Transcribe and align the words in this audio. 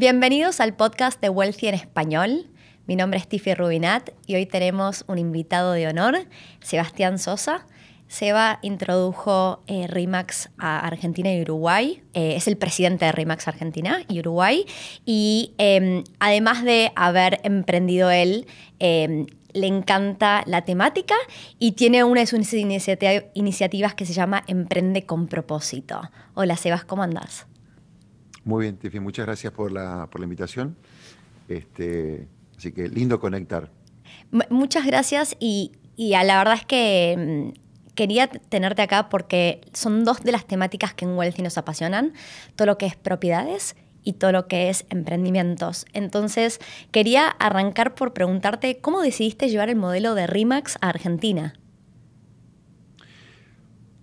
Bienvenidos 0.00 0.60
al 0.60 0.76
podcast 0.76 1.20
de 1.20 1.28
Wealthy 1.28 1.66
en 1.66 1.74
español. 1.74 2.46
Mi 2.86 2.94
nombre 2.94 3.18
es 3.18 3.26
Tiffy 3.26 3.54
Rubinat 3.54 4.10
y 4.28 4.36
hoy 4.36 4.46
tenemos 4.46 5.04
un 5.08 5.18
invitado 5.18 5.72
de 5.72 5.88
honor, 5.88 6.28
Sebastián 6.60 7.18
Sosa. 7.18 7.66
Seba 8.06 8.60
introdujo 8.62 9.60
eh, 9.66 9.88
RIMAX 9.88 10.50
a 10.56 10.86
Argentina 10.86 11.34
y 11.34 11.42
Uruguay. 11.42 12.00
Eh, 12.14 12.36
es 12.36 12.46
el 12.46 12.56
presidente 12.56 13.06
de 13.06 13.10
RIMAX 13.10 13.48
Argentina 13.48 14.04
y 14.06 14.20
Uruguay. 14.20 14.66
Y 15.04 15.54
em, 15.58 16.04
además 16.20 16.62
de 16.62 16.92
haber 16.94 17.40
emprendido 17.42 18.12
él, 18.12 18.46
em, 18.78 19.26
le 19.52 19.66
encanta 19.66 20.44
la 20.46 20.64
temática 20.64 21.16
y 21.58 21.72
tiene 21.72 22.04
una 22.04 22.20
de 22.20 22.28
sus 22.28 22.52
iniciativas 22.52 23.94
que 23.96 24.06
se 24.06 24.12
llama 24.12 24.44
Emprende 24.46 25.06
con 25.06 25.26
propósito. 25.26 26.02
Hola 26.34 26.56
Sebas, 26.56 26.84
¿cómo 26.84 27.02
andás? 27.02 27.48
Muy 28.48 28.62
bien, 28.62 28.78
Tiffy, 28.78 28.98
muchas 28.98 29.26
gracias 29.26 29.52
por 29.52 29.70
la, 29.70 30.08
invitación. 30.22 30.74
Este, 31.48 32.26
así 32.56 32.72
que 32.72 32.88
lindo 32.88 33.20
conectar. 33.20 33.70
muchas 34.48 34.86
gracias 34.86 35.36
y, 35.38 35.72
a 36.16 36.24
la 36.24 36.38
verdad 36.38 36.54
es 36.54 36.64
que 36.64 37.52
mm, 37.54 37.92
quería 37.94 38.26
tenerte 38.26 38.80
acá 38.80 39.10
porque 39.10 39.60
son 39.74 40.02
dos 40.02 40.22
de 40.22 40.32
las 40.32 40.46
temáticas 40.46 40.94
que 40.94 41.04
en 41.04 41.18
Wealthy 41.18 41.42
nos 41.42 41.58
apasionan, 41.58 42.14
todo 42.56 42.64
lo 42.64 42.78
que 42.78 42.86
es 42.86 42.96
propiedades 42.96 43.76
y 44.02 44.14
todo 44.14 44.32
lo 44.32 44.48
que 44.48 44.70
es 44.70 44.86
emprendimientos. 44.88 45.84
Entonces, 45.92 46.58
quería 46.90 47.28
arrancar 47.28 47.94
por 47.94 48.14
preguntarte 48.14 48.78
cómo 48.78 49.02
decidiste 49.02 49.50
llevar 49.50 49.68
el 49.68 49.76
modelo 49.76 50.14
de 50.14 50.26
RIMAX 50.26 50.78
a 50.80 50.88
Argentina. 50.88 51.52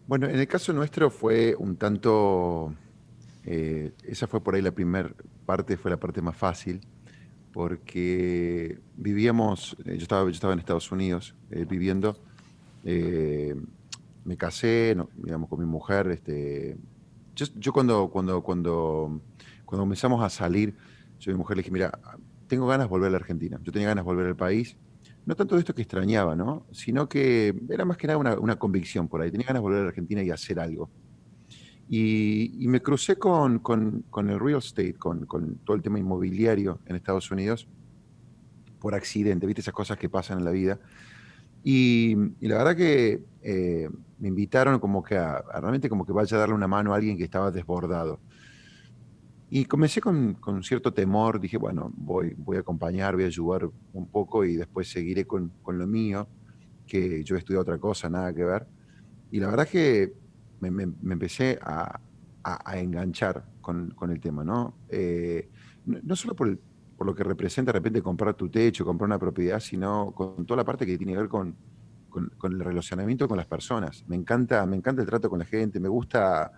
Bueno, 0.05 0.27
en 0.27 0.37
el 0.37 0.47
caso 0.47 0.71
nuestro 0.71 1.09
fue 1.09 1.55
un 1.55 1.77
tanto, 1.77 2.75
eh, 3.45 3.93
esa 4.03 4.27
fue 4.27 4.43
por 4.43 4.55
ahí 4.55 4.61
la 4.61 4.71
primera 4.71 5.13
parte, 5.45 5.77
fue 5.77 5.91
la 5.91 5.99
parte 5.99 6.21
más 6.21 6.35
fácil, 6.35 6.81
porque 7.53 8.79
vivíamos, 8.97 9.77
eh, 9.85 9.95
yo 9.97 10.03
estaba, 10.03 10.23
yo 10.23 10.31
estaba 10.31 10.53
en 10.53 10.59
Estados 10.59 10.91
Unidos 10.91 11.35
eh, 11.51 11.65
viviendo, 11.65 12.17
me 12.83 14.37
casé, 14.37 14.95
digamos, 15.15 15.49
con 15.49 15.59
mi 15.59 15.65
mujer. 15.65 16.07
Este, 16.07 16.77
yo, 17.35 17.73
cuando, 17.73 18.09
cuando, 18.09 18.41
cuando, 18.41 19.21
cuando 19.65 19.83
comenzamos 19.83 20.23
a 20.23 20.29
salir, 20.29 20.75
yo 21.19 21.31
a 21.31 21.33
mi 21.33 21.37
mujer 21.37 21.57
le 21.57 21.61
dije, 21.61 21.71
mira, 21.71 21.99
tengo 22.47 22.67
ganas 22.67 22.87
de 22.87 22.89
volver 22.89 23.07
a 23.07 23.11
la 23.11 23.17
Argentina. 23.17 23.59
Yo 23.63 23.71
tenía 23.71 23.87
ganas 23.87 24.03
de 24.03 24.07
volver 24.07 24.27
al 24.27 24.35
país. 24.35 24.77
No 25.25 25.35
tanto 25.35 25.55
de 25.55 25.59
esto 25.59 25.73
que 25.73 25.81
extrañaba, 25.81 26.35
¿no? 26.35 26.67
Sino 26.71 27.09
que 27.09 27.55
era 27.69 27.83
más 27.85 27.97
que 27.97 28.07
nada 28.07 28.19
una, 28.19 28.55
convicción 28.57 29.07
por 29.07 29.21
ahí. 29.21 29.31
Tenía 29.31 29.47
ganas 29.47 29.61
de 29.61 29.63
volver 29.63 29.79
a 29.79 29.83
la 29.83 29.89
Argentina 29.89 30.21
y 30.21 30.29
hacer 30.29 30.59
algo. 30.59 30.89
Y, 31.87 32.65
me 32.67 32.81
crucé 32.81 33.15
con, 33.17 33.59
con, 33.59 34.29
el 34.29 34.39
real 34.39 34.57
estate, 34.57 34.95
con, 34.95 35.25
con, 35.25 35.57
todo 35.57 35.75
el 35.75 35.83
tema 35.83 35.99
inmobiliario 35.99 36.79
en 36.85 36.95
Estados 36.95 37.29
Unidos, 37.29 37.67
por 38.79 38.95
accidente, 38.95 39.45
¿viste? 39.45 39.61
Esas 39.61 39.73
cosas 39.73 39.97
que 39.97 40.09
pasan 40.09 40.39
en 40.39 40.45
la 40.45 40.51
vida. 40.51 40.79
Y, 41.63 42.15
la 42.41 42.57
verdad 42.57 42.75
que 42.75 43.23
eh, 43.41 43.89
me 44.19 44.27
invitaron 44.27 44.79
como 44.79 45.03
que 45.03 45.17
a, 45.17 45.43
realmente 45.59 45.89
como 45.89 46.05
que 46.05 46.11
vaya 46.11 46.37
a 46.37 46.39
darle 46.41 46.53
una 46.53 46.67
mano 46.67 46.93
a 46.93 46.97
alguien 46.97 47.17
que 47.17 47.23
estaba 47.23 47.49
desbordado. 47.49 48.19
Y 49.49 49.65
comencé 49.65 50.01
con, 50.01 50.37
cierto 50.61 50.93
temor, 50.93 51.39
dije, 51.39 51.57
bueno, 51.57 51.91
voy, 51.95 52.35
voy 52.37 52.57
a 52.57 52.59
acompañar, 52.59 53.15
voy 53.15 53.23
a 53.23 53.27
ayudar 53.27 53.69
un 53.93 54.07
poco 54.07 54.45
y 54.45 54.55
después 54.55 54.89
seguiré 54.89 55.25
con, 55.25 55.51
lo 55.65 55.87
mío, 55.87 56.27
que 56.85 57.23
yo 57.23 57.35
he 57.35 57.39
estudiado 57.39 57.63
otra 57.63 57.79
cosa, 57.79 58.09
nada 58.09 58.33
que 58.33 58.43
ver. 58.43 58.67
Y 59.31 59.39
la 59.39 59.47
verdad 59.47 59.67
que 59.67 60.13
me, 60.59 60.83
empecé 61.11 61.59
a, 61.61 61.99
enganchar 62.73 63.45
con, 63.61 63.95
el 64.09 64.19
tema, 64.19 64.43
¿no? 64.43 64.75
Eh, 64.89 65.49
no, 65.85 65.99
no 66.03 66.15
solo 66.15 66.35
por 66.35 66.47
el, 66.47 66.59
por 66.97 67.07
lo 67.07 67.15
que 67.15 67.23
representa 67.23 67.71
de 67.71 67.79
repente 67.79 68.01
comprar 68.01 68.35
tu 68.35 68.49
techo, 68.49 68.85
comprar 68.85 69.07
una 69.07 69.19
propiedad, 69.19 69.59
sino 69.59 70.11
con 70.13 70.45
toda 70.45 70.57
la 70.57 70.63
parte 70.63 70.85
que 70.85 70.97
tiene 70.97 71.13
que 71.13 71.19
ver 71.19 71.29
con, 71.29 71.55
el 72.43 72.59
relacionamiento 72.59 73.27
con 73.27 73.37
las 73.37 73.45
personas. 73.45 74.05
Me 74.07 74.15
encanta, 74.15 74.65
me 74.65 74.77
encanta 74.77 75.01
el 75.01 75.07
trato 75.07 75.29
con 75.29 75.39
la 75.39 75.45
gente, 75.45 75.81
me 75.81 75.89
gusta, 75.89 76.51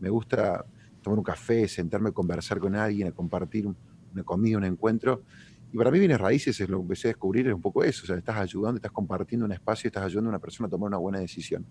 me 0.00 0.10
gusta 0.10 0.64
tomar 1.00 1.18
un 1.18 1.24
café, 1.24 1.68
sentarme 1.68 2.08
a 2.08 2.12
conversar 2.12 2.58
con 2.58 2.74
alguien, 2.74 3.08
a 3.08 3.12
compartir 3.12 3.66
una 3.66 4.24
comida, 4.24 4.58
un 4.58 4.64
encuentro. 4.64 5.22
Y 5.76 5.78
para 5.78 5.90
mí 5.90 5.98
Bienes 5.98 6.18
Raíces 6.18 6.58
es 6.58 6.70
lo 6.70 6.78
que 6.78 6.82
empecé 6.84 7.08
a 7.08 7.10
descubrir, 7.10 7.48
es 7.48 7.52
un 7.52 7.60
poco 7.60 7.84
eso, 7.84 8.04
o 8.04 8.06
sea, 8.06 8.16
estás 8.16 8.38
ayudando, 8.38 8.76
estás 8.76 8.92
compartiendo 8.92 9.44
un 9.44 9.52
espacio, 9.52 9.88
estás 9.88 10.04
ayudando 10.04 10.30
a 10.30 10.32
una 10.32 10.38
persona 10.38 10.68
a 10.68 10.70
tomar 10.70 10.88
una 10.88 10.96
buena 10.96 11.18
decisión. 11.18 11.66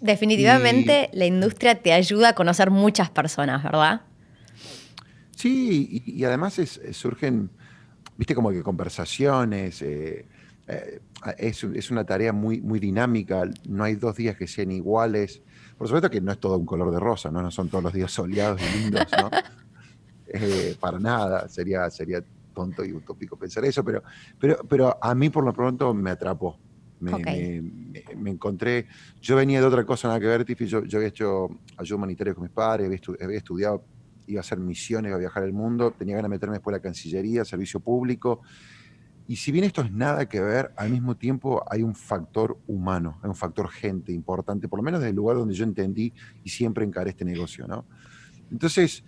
Definitivamente 0.00 1.10
la 1.12 1.26
industria 1.26 1.74
te 1.74 1.92
ayuda 1.92 2.28
a 2.28 2.34
conocer 2.36 2.70
muchas 2.70 3.10
personas, 3.10 3.64
¿verdad? 3.64 4.02
Sí, 5.34 6.04
y, 6.06 6.22
además 6.22 6.60
surgen, 6.92 7.50
viste, 8.16 8.36
como 8.36 8.50
que 8.50 8.62
conversaciones. 8.62 9.82
Eh, 9.82 10.24
eh, 10.68 11.00
es, 11.36 11.90
una 11.90 12.04
tarea 12.04 12.32
muy, 12.32 12.60
muy 12.60 12.78
dinámica, 12.78 13.42
no 13.66 13.82
hay 13.82 13.96
dos 13.96 14.14
días 14.14 14.36
que 14.36 14.46
sean 14.46 14.70
iguales. 14.70 15.42
Por 15.76 15.88
supuesto 15.88 16.08
que 16.08 16.20
no 16.20 16.30
es 16.30 16.38
todo 16.38 16.56
un 16.58 16.66
color 16.66 16.92
de 16.92 17.00
rosa, 17.00 17.32
no, 17.32 17.42
no 17.42 17.50
son 17.50 17.68
todos 17.68 17.82
los 17.82 17.92
días 17.92 18.12
soleados 18.12 18.60
y 18.62 18.78
lindos, 18.78 19.08
¿no? 19.20 19.30
Eh, 20.30 20.76
para 20.78 21.00
nada, 21.00 21.48
sería, 21.48 21.88
sería 21.88 22.22
tonto 22.58 22.84
y 22.84 22.92
utópico 22.92 23.36
pensar 23.36 23.64
eso, 23.64 23.84
pero, 23.84 24.02
pero, 24.40 24.58
pero 24.68 24.98
a 25.00 25.14
mí 25.14 25.30
por 25.30 25.44
lo 25.44 25.52
pronto 25.52 25.94
me 25.94 26.10
atrapó. 26.10 26.58
Me, 27.00 27.62
encontré, 28.26 28.86
yo 29.20 29.36
venía 29.36 29.60
de 29.60 29.66
otra 29.66 29.84
cosa, 29.84 30.08
nada 30.08 30.18
que 30.18 30.26
ver, 30.26 30.44
Tiffy, 30.44 30.66
yo, 30.66 30.82
yo 30.84 30.98
había 30.98 31.10
hecho 31.10 31.48
ayuda 31.76 31.96
humanitaria 31.96 32.34
con 32.34 32.42
mis 32.42 32.50
padres, 32.50 32.86
había 33.20 33.38
estudiado 33.38 33.84
iba 34.26 34.40
a 34.40 34.42
hacer 34.42 34.58
misiones, 34.58 35.10
iba 35.10 35.16
a 35.16 35.20
viajar 35.20 35.44
el 35.44 35.52
mundo, 35.52 35.94
tenía 35.96 36.16
ganas 36.16 36.28
de 36.28 36.34
meterme 36.34 36.56
después 36.56 36.74
a 36.74 36.78
la 36.78 36.82
Cancillería, 36.82 37.44
servicio 37.44 37.78
público. 37.78 38.42
Y 39.28 39.36
si 39.36 39.52
bien 39.52 39.64
esto 39.64 39.80
es 39.80 39.92
nada 39.92 40.28
que 40.28 40.40
ver, 40.40 40.72
al 40.76 40.90
mismo 40.90 41.16
tiempo 41.16 41.62
hay 41.70 41.82
un 41.82 41.94
factor 41.94 42.58
humano, 42.66 43.18
hay 43.22 43.28
un 43.28 43.36
factor 43.36 43.68
gente 43.68 44.12
importante, 44.12 44.68
por 44.68 44.80
lo 44.80 44.82
menos 44.82 45.00
desde 45.00 45.10
el 45.10 45.16
lugar 45.16 45.36
donde 45.36 45.54
yo 45.54 45.64
entendí 45.64 46.12
y 46.42 46.50
siempre 46.50 46.84
encaré 46.84 47.10
este 47.10 47.24
negocio, 47.24 47.66
¿no? 47.68 47.86
Entonces, 48.50 49.04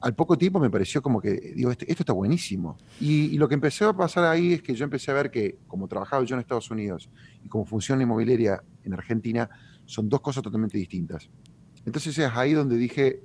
al 0.00 0.14
poco 0.14 0.38
tiempo 0.38 0.58
me 0.58 0.70
pareció 0.70 1.02
como 1.02 1.20
que, 1.20 1.52
digo, 1.54 1.70
este, 1.70 1.90
esto, 1.90 2.02
está 2.02 2.12
buenísimo. 2.12 2.78
Y, 3.00 3.36
lo 3.36 3.48
que 3.48 3.54
empezó 3.54 3.88
a 3.88 3.96
pasar 3.96 4.24
ahí 4.24 4.54
es 4.54 4.62
que 4.62 4.74
yo 4.74 4.84
empecé 4.84 5.10
a 5.10 5.14
ver 5.14 5.30
que, 5.30 5.58
como 5.66 5.88
trabajaba 5.88 6.24
yo 6.24 6.34
en 6.34 6.40
Estados 6.40 6.70
Unidos 6.70 7.10
y 7.44 7.48
como 7.48 7.64
funciona 7.64 7.98
la 7.98 8.04
inmobiliaria 8.04 8.62
en 8.84 8.94
Argentina, 8.94 9.48
son 9.84 10.08
dos 10.08 10.20
cosas 10.20 10.42
totalmente 10.42 10.78
distintas. 10.78 11.28
Entonces 11.84 12.16
es 12.16 12.30
ahí 12.34 12.52
donde 12.52 12.76
dije, 12.76 13.22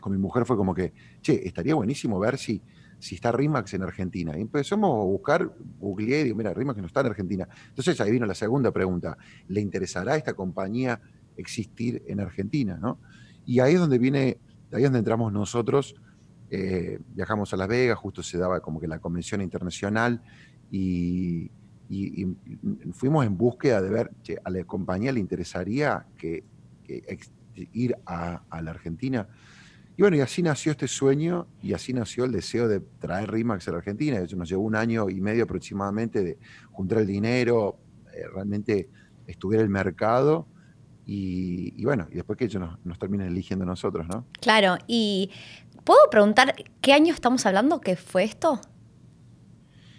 con 0.00 0.12
mi 0.12 0.18
mujer 0.18 0.44
fue 0.44 0.56
como 0.56 0.74
que, 0.74 0.92
che, 1.22 1.46
estaría 1.46 1.74
buenísimo 1.74 2.18
ver 2.18 2.36
si, 2.36 2.60
si 2.98 3.14
está 3.14 3.32
Rimax 3.32 3.74
en 3.74 3.82
Argentina. 3.82 4.36
Y 4.36 4.40
empezamos 4.40 4.90
a 4.90 5.04
buscar, 5.04 5.54
googleé 5.78 6.20
y 6.20 6.24
digo, 6.24 6.36
mira, 6.36 6.52
Rimax 6.52 6.80
no 6.80 6.86
está 6.86 7.00
en 7.00 7.06
Argentina. 7.06 7.48
Entonces 7.68 8.00
ahí 8.00 8.10
vino 8.10 8.26
la 8.26 8.34
segunda 8.34 8.70
pregunta, 8.72 9.16
¿le 9.48 9.60
interesará 9.60 10.14
a 10.14 10.16
esta 10.16 10.34
compañía 10.34 11.00
existir 11.36 12.02
en 12.06 12.20
Argentina? 12.20 12.78
¿no? 12.80 12.98
Y 13.46 13.60
ahí 13.60 13.74
es 13.74 13.80
donde 13.80 13.98
viene, 13.98 14.38
ahí 14.74 14.82
es 14.82 14.86
donde 14.88 14.98
entramos 14.98 15.32
nosotros, 15.32 15.94
eh, 16.50 16.98
viajamos 17.14 17.52
a 17.52 17.56
Las 17.56 17.68
Vegas, 17.68 17.98
justo 17.98 18.22
se 18.22 18.38
daba 18.38 18.60
como 18.60 18.80
que 18.80 18.88
la 18.88 18.98
convención 18.98 19.40
internacional 19.40 20.22
y, 20.70 21.50
fuimos 22.92 23.24
en 23.24 23.36
búsqueda 23.36 23.80
de 23.80 23.90
ver, 23.90 24.10
che, 24.22 24.36
a 24.42 24.50
la 24.50 24.64
compañía 24.64 25.12
le 25.12 25.20
interesaría 25.20 26.06
que, 26.16 26.42
ir 27.72 27.96
a, 28.04 28.42
la 28.62 28.70
Argentina. 28.70 29.28
Y 29.96 30.02
bueno, 30.02 30.16
y 30.16 30.20
así 30.20 30.42
nació 30.42 30.72
este 30.72 30.88
sueño 30.88 31.46
y 31.62 31.72
así 31.72 31.92
nació 31.92 32.24
el 32.24 32.32
deseo 32.32 32.66
de 32.66 32.80
traer 32.80 33.30
RIMAX 33.30 33.68
a 33.68 33.72
la 33.72 33.76
Argentina. 33.78 34.18
Eso 34.18 34.34
nos 34.34 34.48
llevó 34.48 34.62
un 34.64 34.74
año 34.74 35.08
y 35.08 35.20
medio 35.20 35.44
aproximadamente 35.44 36.24
de 36.24 36.38
juntar 36.72 36.98
el 36.98 37.06
dinero, 37.06 37.78
eh, 38.12 38.26
realmente 38.32 38.88
estuviera 39.26 39.62
el 39.62 39.70
mercado 39.70 40.48
y, 41.06 41.84
bueno, 41.84 42.06
y 42.10 42.14
después 42.14 42.38
que 42.38 42.46
ellos 42.46 42.62
nos, 42.84 42.98
terminen 42.98 43.28
eligiendo 43.28 43.64
nosotros, 43.64 44.06
¿no? 44.08 44.24
Claro, 44.40 44.76
y 44.86 45.30
¿puedo 45.84 46.08
preguntar 46.10 46.54
qué 46.80 46.92
año 46.92 47.12
estamos 47.12 47.44
hablando 47.46 47.80
¿Qué 47.80 47.96
fue 47.96 48.24
esto? 48.24 48.60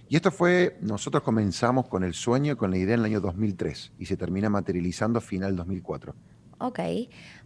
Y 0.07 0.15
esto 0.15 0.31
fue, 0.31 0.77
nosotros 0.81 1.23
comenzamos 1.23 1.87
con 1.87 2.03
el 2.03 2.13
sueño, 2.13 2.57
con 2.57 2.71
la 2.71 2.77
idea 2.77 2.93
en 2.93 3.01
el 3.01 3.05
año 3.05 3.21
2003 3.21 3.93
y 3.97 4.05
se 4.05 4.17
termina 4.17 4.49
materializando 4.49 5.19
final 5.19 5.55
2004. 5.55 6.15
Ok. 6.59 6.79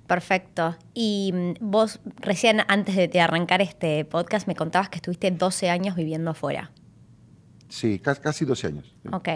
Perfecto. 0.07 0.75
Y 0.93 1.31
mm, 1.33 1.53
vos 1.61 1.99
recién 2.17 2.61
antes 2.67 2.95
de 2.95 3.21
arrancar 3.21 3.61
este 3.61 4.03
podcast 4.05 4.47
me 4.47 4.55
contabas 4.55 4.89
que 4.89 4.97
estuviste 4.97 5.29
12 5.29 5.69
años 5.69 5.95
viviendo 5.95 6.31
afuera. 6.31 6.71
Sí, 7.69 7.99
casi 7.99 8.45
12 8.45 8.67
años. 8.67 8.95
Ok. 9.13 9.29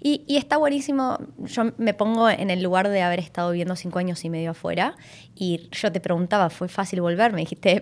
Y, 0.00 0.36
está 0.36 0.58
buenísimo, 0.58 1.18
yo 1.38 1.72
me 1.78 1.94
pongo 1.94 2.28
en 2.28 2.50
el 2.50 2.62
lugar 2.62 2.88
de 2.88 3.00
haber 3.00 3.18
estado 3.18 3.50
viviendo 3.50 3.76
5 3.76 3.98
años 3.98 4.24
y 4.26 4.30
medio 4.30 4.50
afuera 4.50 4.94
y 5.34 5.70
yo 5.72 5.90
te 5.90 5.98
preguntaba, 5.98 6.50
¿fue 6.50 6.68
fácil 6.68 7.00
volver? 7.00 7.32
Me 7.32 7.40
dijiste, 7.40 7.80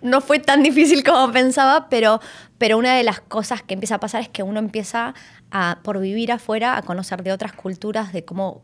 no 0.00 0.22
fue 0.22 0.38
tan 0.38 0.62
difícil 0.62 1.04
como 1.04 1.30
pensaba, 1.32 1.90
pero, 1.90 2.20
pero 2.56 2.78
una 2.78 2.96
de 2.96 3.04
las 3.04 3.20
cosas 3.20 3.62
que 3.62 3.74
empieza 3.74 3.96
a 3.96 4.00
pasar 4.00 4.22
es 4.22 4.30
que 4.30 4.42
uno 4.42 4.58
empieza 4.58 5.14
a, 5.50 5.80
por 5.82 6.00
vivir 6.00 6.32
afuera 6.32 6.78
a 6.78 6.82
conocer 6.82 7.22
de 7.22 7.32
otras 7.32 7.52
culturas, 7.52 8.14
de 8.14 8.24
cómo 8.24 8.62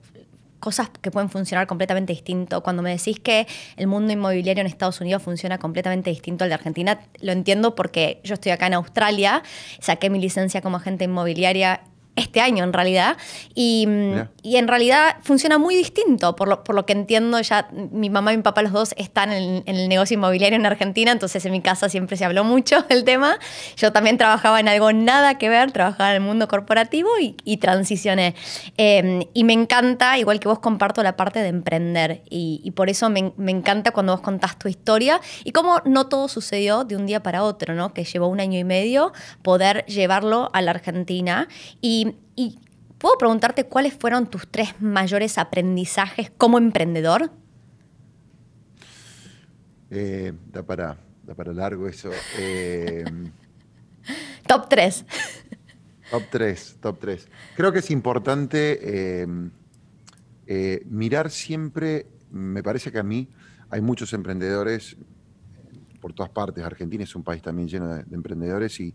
cosas 0.61 0.91
que 1.01 1.11
pueden 1.11 1.31
funcionar 1.31 1.67
completamente 1.67 2.13
distinto. 2.13 2.63
Cuando 2.63 2.83
me 2.83 2.91
decís 2.91 3.21
que 3.21 3.47
el 3.77 3.87
mundo 3.87 4.13
inmobiliario 4.13 4.61
en 4.61 4.67
Estados 4.67 5.01
Unidos 5.01 5.23
funciona 5.23 5.59
completamente 5.59 6.11
distinto 6.11 6.45
al 6.45 6.51
de 6.51 6.55
Argentina, 6.55 7.01
lo 7.21 7.33
entiendo 7.33 7.75
porque 7.75 8.21
yo 8.25 8.35
estoy 8.35 8.53
acá 8.53 8.67
en 8.67 8.75
Australia, 8.75 9.43
saqué 9.81 10.11
mi 10.11 10.21
licencia 10.21 10.61
como 10.61 10.77
agente 10.77 11.05
inmobiliaria 11.05 11.83
este 12.19 12.41
año 12.41 12.65
en 12.65 12.73
realidad. 12.73 13.17
Y, 13.55 13.89
y, 14.43 14.57
en 14.57 14.69
realidad 14.69 15.17
funciona 15.23 15.59
muy 15.59 15.75
distinto, 15.75 16.37
por 16.37 16.49
lo, 16.49 16.65
por 16.65 16.75
lo, 16.75 16.87
que 16.87 16.93
entiendo 16.93 17.41
ya, 17.41 17.69
mi 17.73 18.11
mamá 18.11 18.33
y 18.33 18.37
mi 18.37 18.43
papá 18.43 18.63
los 18.63 18.73
dos 18.73 18.95
están 18.97 19.33
en, 19.33 19.63
el 19.67 19.89
negocio 19.89 20.15
inmobiliario 20.15 20.59
en 20.59 20.67
Argentina, 20.67 21.13
entonces 21.13 21.45
en 21.45 21.53
mi 21.53 21.61
casa 21.61 21.89
siempre 21.89 22.17
se 22.17 22.25
habló 22.25 22.45
mucho 22.45 22.83
del 22.89 23.05
tema. 23.05 23.39
Yo 23.77 23.93
también 23.93 24.19
trabajaba 24.19 24.61
en 24.61 24.69
algo 24.69 24.93
nada 24.93 25.39
que 25.39 25.49
ver, 25.49 25.73
trabajaba 25.73 26.11
en 26.11 26.17
el 26.17 26.23
mundo 26.23 26.49
corporativo 26.49 27.09
y, 27.21 27.37
y 27.45 27.59
transicioné. 27.59 28.35
Em, 28.77 29.23
y 29.33 29.45
me 29.45 29.53
encanta, 29.53 30.19
igual 30.19 30.41
que 30.41 30.49
vos 30.49 30.59
comparto 30.59 31.03
la 31.03 31.17
parte 31.17 31.41
de 31.41 31.49
emprender 31.49 32.23
y, 32.29 32.61
y 32.65 32.73
por 32.73 32.91
eso 32.91 33.11
me, 33.11 33.33
me, 33.37 33.53
encanta 33.53 33.93
cuando 33.93 34.13
vos 34.13 34.21
contás 34.21 34.59
tu 34.59 34.69
historia 34.69 35.21
y 35.45 35.53
cómo 35.53 35.81
no 35.85 36.09
todo 36.09 36.29
sucedió 36.29 36.85
de 36.85 36.97
un 36.97 37.07
día 37.07 37.23
para 37.23 37.43
otro, 37.43 37.75
¿no? 37.75 37.93
que 37.93 38.05
llevó 38.05 38.29
un 38.29 38.41
año 38.41 38.59
y 38.59 38.65
medio 38.65 39.13
poder 39.43 39.85
llevarlo 39.87 40.51
a 40.53 40.63
la 40.63 40.73
Argentina. 40.73 41.49
Y 41.81 42.08
y, 42.37 42.59
puedo 42.99 43.17
preguntarte 43.17 43.65
cuáles 43.65 43.95
fueron 43.95 44.29
tus 44.29 44.47
tres 44.49 44.81
mayores 44.81 45.39
aprendizajes 45.39 46.31
como 46.37 46.59
emprendedor. 46.59 47.31
Eh, 49.91 50.33
da, 50.53 50.63
para, 50.63 50.99
para 51.37 51.53
largo 51.53 51.89
eso. 51.89 52.11
Eh, 52.39 53.05
top 54.47 54.69
3. 54.69 55.05
Top 56.11 56.23
3, 56.31 56.77
top 56.81 56.99
3. 56.99 57.29
Creo 57.57 57.73
que 57.73 57.79
es 57.79 57.91
importante 57.91 58.79
eh, 60.47 60.83
mirar 60.87 61.31
siempre, 61.31 62.07
me 62.31 62.63
parece 62.63 62.91
que 62.91 62.99
a 62.99 63.03
mí 63.03 63.29
hay 63.71 63.81
muchos 63.81 64.13
emprendedores 64.13 64.97
por 66.01 66.13
todas 66.13 66.31
partes. 66.31 66.65
Argentina 66.65 67.05
es 67.05 67.15
un 67.15 67.23
país 67.23 67.43
también 67.43 67.69
lleno 67.69 67.89
de, 67.89 68.05
de 68.05 68.17
emprendedores 68.17 68.81
y 68.81 68.95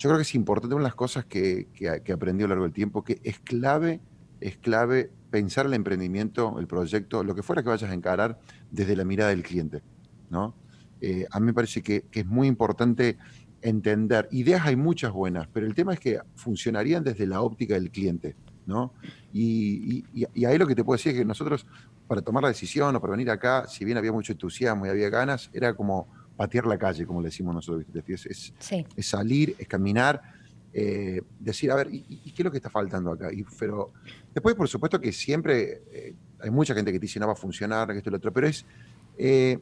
yo 0.00 0.08
creo 0.08 0.16
que 0.16 0.22
es 0.22 0.34
importante, 0.34 0.74
una 0.74 0.84
de 0.84 0.88
las 0.88 0.94
cosas 0.94 1.26
que, 1.26 1.68
que, 1.74 2.12
aprendí 2.12 2.42
a 2.42 2.46
lo 2.46 2.54
largo 2.54 2.64
del 2.64 2.72
tiempo, 2.72 3.04
que 3.04 3.20
es 3.22 3.38
clave, 3.38 4.00
es 4.40 4.56
clave 4.56 5.10
pensar 5.30 5.66
el 5.66 5.74
emprendimiento, 5.74 6.58
el 6.58 6.66
proyecto, 6.66 7.22
lo 7.22 7.34
que 7.34 7.42
fuera 7.42 7.62
que 7.62 7.68
vayas 7.68 7.90
a 7.90 7.92
encarar 7.92 8.40
desde 8.70 8.96
la 8.96 9.04
mirada 9.04 9.28
del 9.28 9.42
cliente, 9.42 9.82
¿no? 10.30 10.54
Eh, 11.02 11.26
a 11.30 11.38
mí 11.38 11.44
me 11.44 11.52
parece 11.52 11.82
que, 11.82 12.06
es 12.12 12.24
muy 12.24 12.48
importante 12.48 13.18
entender, 13.60 14.26
ideas 14.30 14.64
hay 14.64 14.74
muchas 14.74 15.12
buenas, 15.12 15.48
pero 15.52 15.66
el 15.66 15.74
tema 15.74 15.92
es 15.92 16.00
que 16.00 16.18
funcionarían 16.34 17.04
desde 17.04 17.26
la 17.26 17.42
óptica 17.42 17.74
del 17.74 17.90
cliente, 17.90 18.36
¿no? 18.64 18.94
Y, 19.34 20.02
ahí 20.46 20.56
lo 20.56 20.66
que 20.66 20.74
te 20.74 20.82
puedo 20.82 20.96
decir 20.96 21.12
es 21.12 21.18
que 21.18 21.24
nosotros, 21.26 21.66
para 22.08 22.22
tomar 22.22 22.42
la 22.42 22.48
decisión 22.48 22.96
o 22.96 23.00
para 23.02 23.10
venir 23.10 23.30
acá, 23.30 23.66
si 23.68 23.84
bien 23.84 23.98
había 23.98 24.12
mucho 24.12 24.32
entusiasmo 24.32 24.86
y 24.86 24.88
había 24.88 25.10
ganas, 25.10 25.50
era 25.52 25.74
como 25.74 26.08
patear 26.40 26.64
la 26.64 26.78
calle, 26.78 27.04
como 27.04 27.20
le 27.20 27.26
decimos 27.26 27.54
nosotros. 27.54 27.84
Es, 28.06 28.54
es 28.96 29.06
salir, 29.06 29.54
es 29.58 29.68
caminar, 29.68 30.22
eh, 30.72 31.20
decir, 31.38 31.70
a 31.70 31.74
ver, 31.74 31.88
¿y, 31.92 32.32
qué 32.32 32.40
es 32.40 32.44
lo 32.44 32.50
que 32.50 32.56
está 32.56 32.70
faltando 32.70 33.12
acá? 33.12 33.30
Y, 33.30 33.44
pero 33.58 33.92
después, 34.32 34.54
por 34.54 34.66
supuesto 34.66 34.98
que 34.98 35.12
siempre 35.12 35.82
eh, 35.92 36.14
hay 36.40 36.50
mucha 36.50 36.74
gente 36.74 36.92
que 36.92 36.98
te 36.98 37.02
dice, 37.02 37.20
no 37.20 37.26
va 37.26 37.34
a 37.34 37.36
funcionar, 37.36 37.88
que 37.88 37.98
esto 37.98 38.08
y 38.08 38.12
lo 38.12 38.16
otro, 38.16 38.32
pero 38.32 38.46
es 38.46 38.64
eh, 39.18 39.58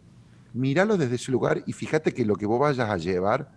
mirarlo 0.54 0.96
desde 0.96 1.16
ese 1.16 1.32
lugar 1.32 1.64
y 1.66 1.72
fíjate 1.72 2.14
que 2.14 2.25
lo 2.25 2.36
que 2.36 2.46
vos 2.46 2.60
vayas 2.60 2.88
a 2.88 2.96
llevar 2.96 3.50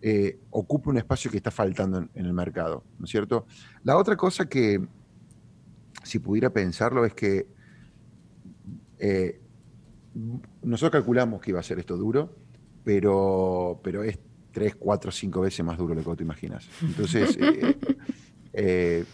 eh, 0.00 0.38
ocupe 0.48 0.88
un 0.88 0.96
espacio 0.96 1.30
que 1.30 1.36
está 1.36 1.50
faltando 1.50 1.98
en, 1.98 2.10
en, 2.14 2.24
el 2.24 2.32
mercado, 2.32 2.84
¿no 2.98 3.04
es 3.04 3.10
cierto? 3.10 3.44
La 3.84 3.98
otra 3.98 4.16
cosa 4.16 4.48
que, 4.48 4.82
si 6.02 6.20
pudiera 6.20 6.48
pensarlo, 6.48 7.04
es 7.04 7.12
que 7.12 7.48
nosotros 10.62 11.02
calculamos 11.02 11.42
que 11.42 11.50
iba 11.50 11.60
a 11.60 11.62
ser 11.62 11.78
esto 11.78 11.98
duro, 11.98 12.45
pero, 12.86 13.80
pero 13.82 14.04
es 14.04 14.16
tres, 14.52 14.76
cuatro, 14.76 15.10
cinco 15.10 15.40
veces 15.40 15.66
más 15.66 15.76
duro 15.76 15.92
de 15.92 16.04
lo 16.04 16.10
que 16.12 16.18
te 16.18 16.22
imaginas. 16.22 16.68
Entonces, 16.80 17.36
eh, 17.40 17.76
eh, 18.52 19.04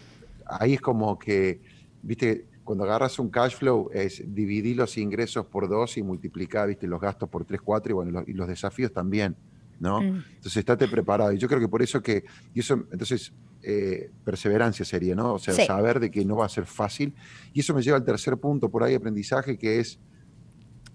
ahí 0.45 0.75
es 0.75 0.81
como 0.81 1.17
que, 1.17 1.59
viste, 2.03 2.45
cuando 2.63 2.83
agarras 2.83 3.17
un 3.17 3.29
cash 3.29 3.55
flow 3.55 3.89
es 3.91 4.23
dividir 4.27 4.77
los 4.77 4.95
ingresos 4.99 5.47
por 5.47 5.67
dos 5.67 5.97
y 5.97 6.03
multiplicar, 6.03 6.67
viste, 6.67 6.85
los 6.85 7.01
gastos 7.01 7.27
por 7.29 7.45
tres, 7.45 7.61
cuatro 7.61 7.89
y 7.89 7.93
bueno, 7.95 8.11
los, 8.11 8.27
y 8.27 8.33
los 8.33 8.47
desafíos 8.47 8.93
también, 8.93 9.35
¿no? 9.79 10.01
Mm. 10.01 10.23
Entonces, 10.35 10.57
estate 10.57 10.87
preparado. 10.87 11.33
Y 11.33 11.39
yo 11.39 11.47
creo 11.47 11.59
que 11.59 11.67
por 11.67 11.81
eso 11.81 11.99
que, 11.99 12.25
y 12.53 12.59
eso, 12.59 12.75
entonces, 12.91 13.33
eh, 13.63 14.11
perseverancia 14.23 14.85
sería, 14.85 15.15
¿no? 15.15 15.33
O 15.33 15.39
sea, 15.39 15.55
saber 15.55 15.99
de 15.99 16.11
que 16.11 16.23
no 16.23 16.35
va 16.35 16.45
a 16.45 16.49
ser 16.49 16.67
fácil. 16.67 17.15
Y 17.53 17.61
eso 17.61 17.73
me 17.73 17.81
lleva 17.81 17.97
al 17.97 18.05
tercer 18.05 18.37
punto 18.37 18.69
por 18.69 18.83
ahí, 18.83 18.93
aprendizaje, 18.93 19.57
que 19.57 19.79
es 19.79 19.99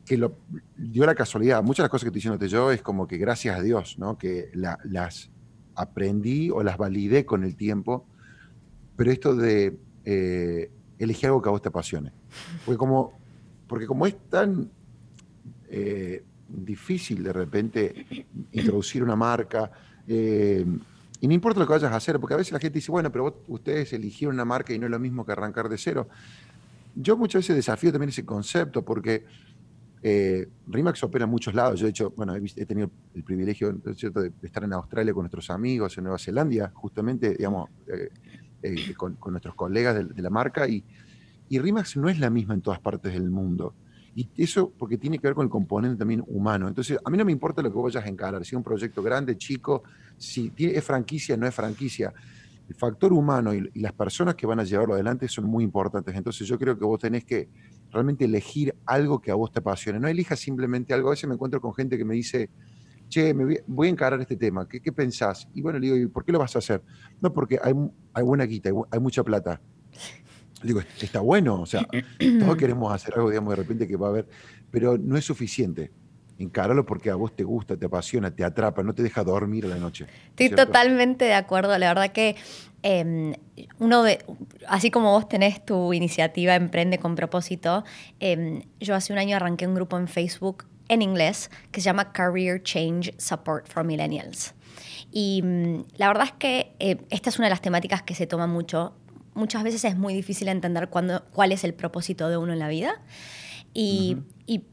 que 0.09 0.17
lo, 0.17 0.39
dio 0.77 1.05
la 1.07 1.15
casualidad. 1.15 1.63
Muchas 1.63 1.79
de 1.79 1.83
las 1.85 1.91
cosas 1.91 2.05
que 2.05 2.09
estoy 2.09 2.19
diciéndote 2.19 2.49
yo 2.49 2.73
es 2.73 2.83
como 2.83 3.07
que 3.07 3.19
gracias 3.19 3.59
a 3.59 3.63
Dios, 3.63 3.99
¿no? 3.99 4.17
Que 4.17 4.51
las 4.55 5.31
aprendí 5.75 6.51
o 6.51 6.63
las 6.63 6.79
validé 6.79 7.25
con 7.25 7.45
el 7.45 7.55
tiempo, 7.55 8.07
pero 8.97 9.13
esto 9.13 9.37
de 9.37 9.79
eh, 10.05 10.71
elegir 10.99 11.27
algo 11.27 11.43
que 11.43 11.49
a 11.49 11.53
vos 11.53 11.63
te 11.63 11.69
apasione. 11.69 12.13
Porque 12.65 12.79
como, 12.79 13.13
porque 13.69 13.87
como 13.87 14.07
es 14.07 14.17
tan 14.29 14.71
eh, 15.69 16.25
difícil 16.49 17.23
de 17.23 17.33
repente 17.33 18.07
introducir 18.53 19.05
una 19.05 19.15
marca, 19.15 19.71
eh, 20.07 20.65
y 21.21 21.29
no 21.29 21.35
importa 21.35 21.61
lo 21.61 21.67
que 21.67 21.73
vayas 21.73 21.93
a 21.93 21.97
hacer, 21.97 22.19
porque 22.19 22.35
a 22.35 22.37
veces 22.39 22.53
la 22.53 22.61
gente 22.61 22.79
dice, 22.79 22.91
bueno, 22.91 23.13
pero 23.13 23.43
ustedes 23.49 23.93
eligieron 23.93 24.35
una 24.35 24.45
marca 24.45 24.73
y 24.73 24.79
no 24.79 24.87
es 24.87 24.91
lo 24.91 24.99
mismo 24.99 25.27
que 25.27 25.33
arrancar 25.33 25.69
de 25.69 25.77
cero. 25.77 26.09
Yo 26.95 27.17
muchas 27.17 27.41
veces 27.41 27.57
desafío 27.57 27.93
también 27.93 28.09
ese 28.11 28.25
concepto, 28.25 28.85
porque 28.85 29.25
eh, 30.03 30.47
Rimax 30.67 31.03
opera 31.03 31.25
en 31.25 31.31
muchos 31.31 31.55
lados. 31.55 31.81
Yo, 31.81 31.87
he 31.87 31.91
hecho, 31.91 32.13
bueno, 32.17 32.35
he, 32.35 32.67
tenido 32.67 32.91
el 33.15 33.25
privilegio 33.25 33.73
de 33.73 34.33
estar 34.43 34.65
en 34.65 34.73
Australia 34.73 35.13
con 35.13 35.23
nuestros 35.23 35.51
amigos, 35.51 35.97
en 35.99 36.05
Nueva 36.05 36.19
Zelanda, 36.19 36.71
justamente, 36.75 37.35
digamos, 37.35 37.69
eh, 37.87 38.11
eh, 38.63 38.95
con, 38.95 39.17
nuestros 39.29 39.55
colegas 39.55 40.09
de, 40.15 40.23
la 40.23 40.31
marca. 40.31 40.69
Y, 40.69 40.85
y, 41.49 41.59
Rimax 41.59 41.97
no 41.97 42.09
es 42.09 42.19
la 42.19 42.31
misma 42.31 42.55
en 42.55 42.61
todas 42.61 42.81
partes 42.81 43.13
del 43.13 43.31
mundo. 43.31 43.75
Y 44.15 44.29
eso 44.37 44.73
porque 44.77 44.99
tiene 44.99 45.19
que 45.19 45.29
ver 45.29 45.35
con 45.35 45.45
el 45.45 45.51
componente 45.51 45.97
también 45.97 46.25
humano. 46.27 46.67
Entonces, 46.67 46.99
a 47.05 47.11
mí 47.11 47.17
no 47.17 47.25
me 47.25 47.33
importa 47.33 47.63
lo 47.63 47.73
que 47.73 47.79
vayas 47.79 48.05
a 48.05 48.09
encarar, 48.09 48.45
si 48.45 48.49
es 48.49 48.55
un 48.55 48.65
proyecto 48.65 49.03
grande, 49.03 49.37
chico, 49.37 49.85
si 50.17 50.53
es 50.57 50.85
franquicia, 50.85 51.37
no 51.37 51.47
es 51.47 51.55
franquicia. 51.55 52.13
El 52.69 52.75
factor 52.75 53.13
humano 53.13 53.55
y, 53.55 53.71
y 53.73 53.81
las 53.81 53.93
personas 53.93 54.35
que 54.35 54.47
van 54.47 54.61
a 54.61 54.65
llevarlo 54.65 54.95
adelante 54.95 55.29
son 55.29 55.45
muy 55.45 55.65
importantes. 55.65 56.15
Entonces, 56.15 56.47
yo 56.47 56.59
creo 56.59 56.77
que 56.77 56.85
vos 56.85 57.01
tenés 57.01 57.25
que 57.25 57.49
realmente 57.93 58.25
elegir 58.25 58.75
algo 58.87 59.21
que 59.21 59.31
a 59.31 59.35
vos 59.35 59.51
te 59.51 59.61
apasione. 59.61 59.99
No 59.99 60.09
elijas 60.09 60.39
simplemente 60.39 60.93
algo. 60.95 61.09
A 61.09 61.11
veces 61.13 61.29
me 61.29 61.35
encuentro 61.35 61.61
con 61.61 61.75
gente 61.75 61.97
que 61.97 62.05
me 62.05 62.15
dice, 62.15 62.51
che, 63.09 63.35
me 63.35 63.59
voy, 63.67 63.87
a 63.87 63.91
encarar 63.91 64.21
este 64.21 64.37
tema, 64.37 64.69
¿Qué, 64.69 64.81
¿qué, 64.81 64.93
pensás? 64.93 65.49
Y 65.55 65.63
bueno, 65.63 65.79
le 65.79 65.87
digo, 65.87 65.97
¿y 65.97 66.07
por 66.07 66.25
qué 66.25 66.33
lo 66.33 66.39
vas 66.39 66.55
a 66.57 66.59
hacer? 66.59 66.83
No, 67.21 67.33
porque 67.33 67.59
hay, 67.63 67.75
hay 68.13 68.23
buena 68.23 68.45
guita, 68.45 68.71
hay, 68.91 69.01
mucha 69.01 69.25
plata. 69.25 69.61
Le 70.63 70.69
digo, 70.69 70.81
está 71.01 71.21
bueno, 71.21 71.63
o 71.63 71.67
sea, 71.67 71.87
todos 72.41 72.57
queremos 72.57 72.93
hacer 72.93 73.15
algo, 73.15 73.31
digamos, 73.31 73.51
de 73.51 73.57
repente 73.57 73.87
que 73.87 73.97
va 73.97 74.09
a 74.09 74.11
haber, 74.11 74.29
pero 74.71 74.99
no 74.99 75.17
es 75.17 75.25
suficiente. 75.25 75.91
Encáralo 76.39 76.87
porque 76.87 77.11
a 77.11 77.17
vos 77.17 77.35
te 77.35 77.45
gusta, 77.45 77.77
te 77.77 77.87
apasiona, 77.87 78.31
te 78.31 78.45
atrapa, 78.45 78.83
no 78.83 78.95
te 78.95 79.03
deja 79.03 79.25
dormir 79.25 79.67
a 79.67 79.69
la 79.69 79.77
noche. 79.77 80.07
Estoy 80.31 80.51
totalmente 80.51 81.25
de 81.25 81.35
acuerdo. 81.35 81.77
La 81.79 81.89
verdad 81.89 82.13
que 82.13 82.37
Em, 82.83 83.35
uno 83.81 84.05
de, 84.05 84.25
así 84.69 84.91
como 84.91 85.11
vos 85.11 85.29
tenés 85.29 85.65
tu 85.65 85.93
iniciativa 85.93 86.55
Emprende 86.55 86.99
con 86.99 87.17
propósito, 87.17 87.85
em, 88.21 88.63
yo 88.79 88.95
hace 88.95 89.13
un 89.13 89.19
año 89.19 89.37
arranqué 89.37 89.67
un 89.67 89.75
grupo 89.75 89.99
en 89.99 90.07
Facebook 90.07 90.67
en 90.89 91.03
inglés 91.03 91.51
que 91.73 91.81
se 91.81 91.87
llama 91.87 92.13
Career 92.13 92.63
Change 92.63 93.15
Support 93.19 93.67
for 93.67 93.85
Millennials. 93.85 94.55
Y 95.11 95.43
mm, 95.43 95.85
la 95.97 96.09
verdad 96.09 96.27
es 96.27 96.33
que 96.33 96.73
eh, 96.79 96.99
esta 97.11 97.31
es 97.31 97.39
una 97.39 97.47
de 97.47 97.51
las 97.51 97.61
temáticas 97.61 98.03
que 98.03 98.15
se 98.15 98.27
toma 98.27 98.47
mucho. 98.47 98.95
Muchas 99.35 99.65
veces 99.65 99.85
es 99.85 99.97
muy 99.97 100.15
difícil 100.15 100.49
entender 100.49 100.89
cuándo, 100.89 101.25
cuál 101.33 101.53
es 101.53 101.65
el 101.65 101.75
propósito 101.75 102.29
de 102.29 102.37
uno 102.37 102.53
en 102.53 102.59
la 102.59 102.69
vida. 102.69 103.03
Y, 103.75 104.19
y 104.47 104.65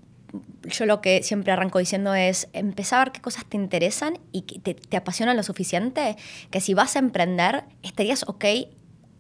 yo 0.63 0.85
lo 0.85 1.01
que 1.01 1.23
siempre 1.23 1.51
arranco 1.51 1.79
diciendo 1.79 2.13
es 2.13 2.47
empezar 2.53 2.99
a 2.99 3.05
ver 3.05 3.11
qué 3.13 3.21
cosas 3.21 3.45
te 3.45 3.57
interesan 3.57 4.19
y 4.31 4.41
que 4.43 4.59
te, 4.59 4.73
te 4.73 4.97
apasionan 4.97 5.37
lo 5.37 5.43
suficiente, 5.43 6.15
que 6.51 6.61
si 6.61 6.73
vas 6.73 6.95
a 6.95 6.99
emprender, 6.99 7.63
estarías 7.83 8.23
ok 8.27 8.45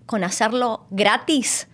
con 0.05 0.23
hacerlo 0.23 0.87
gratis 0.91 1.67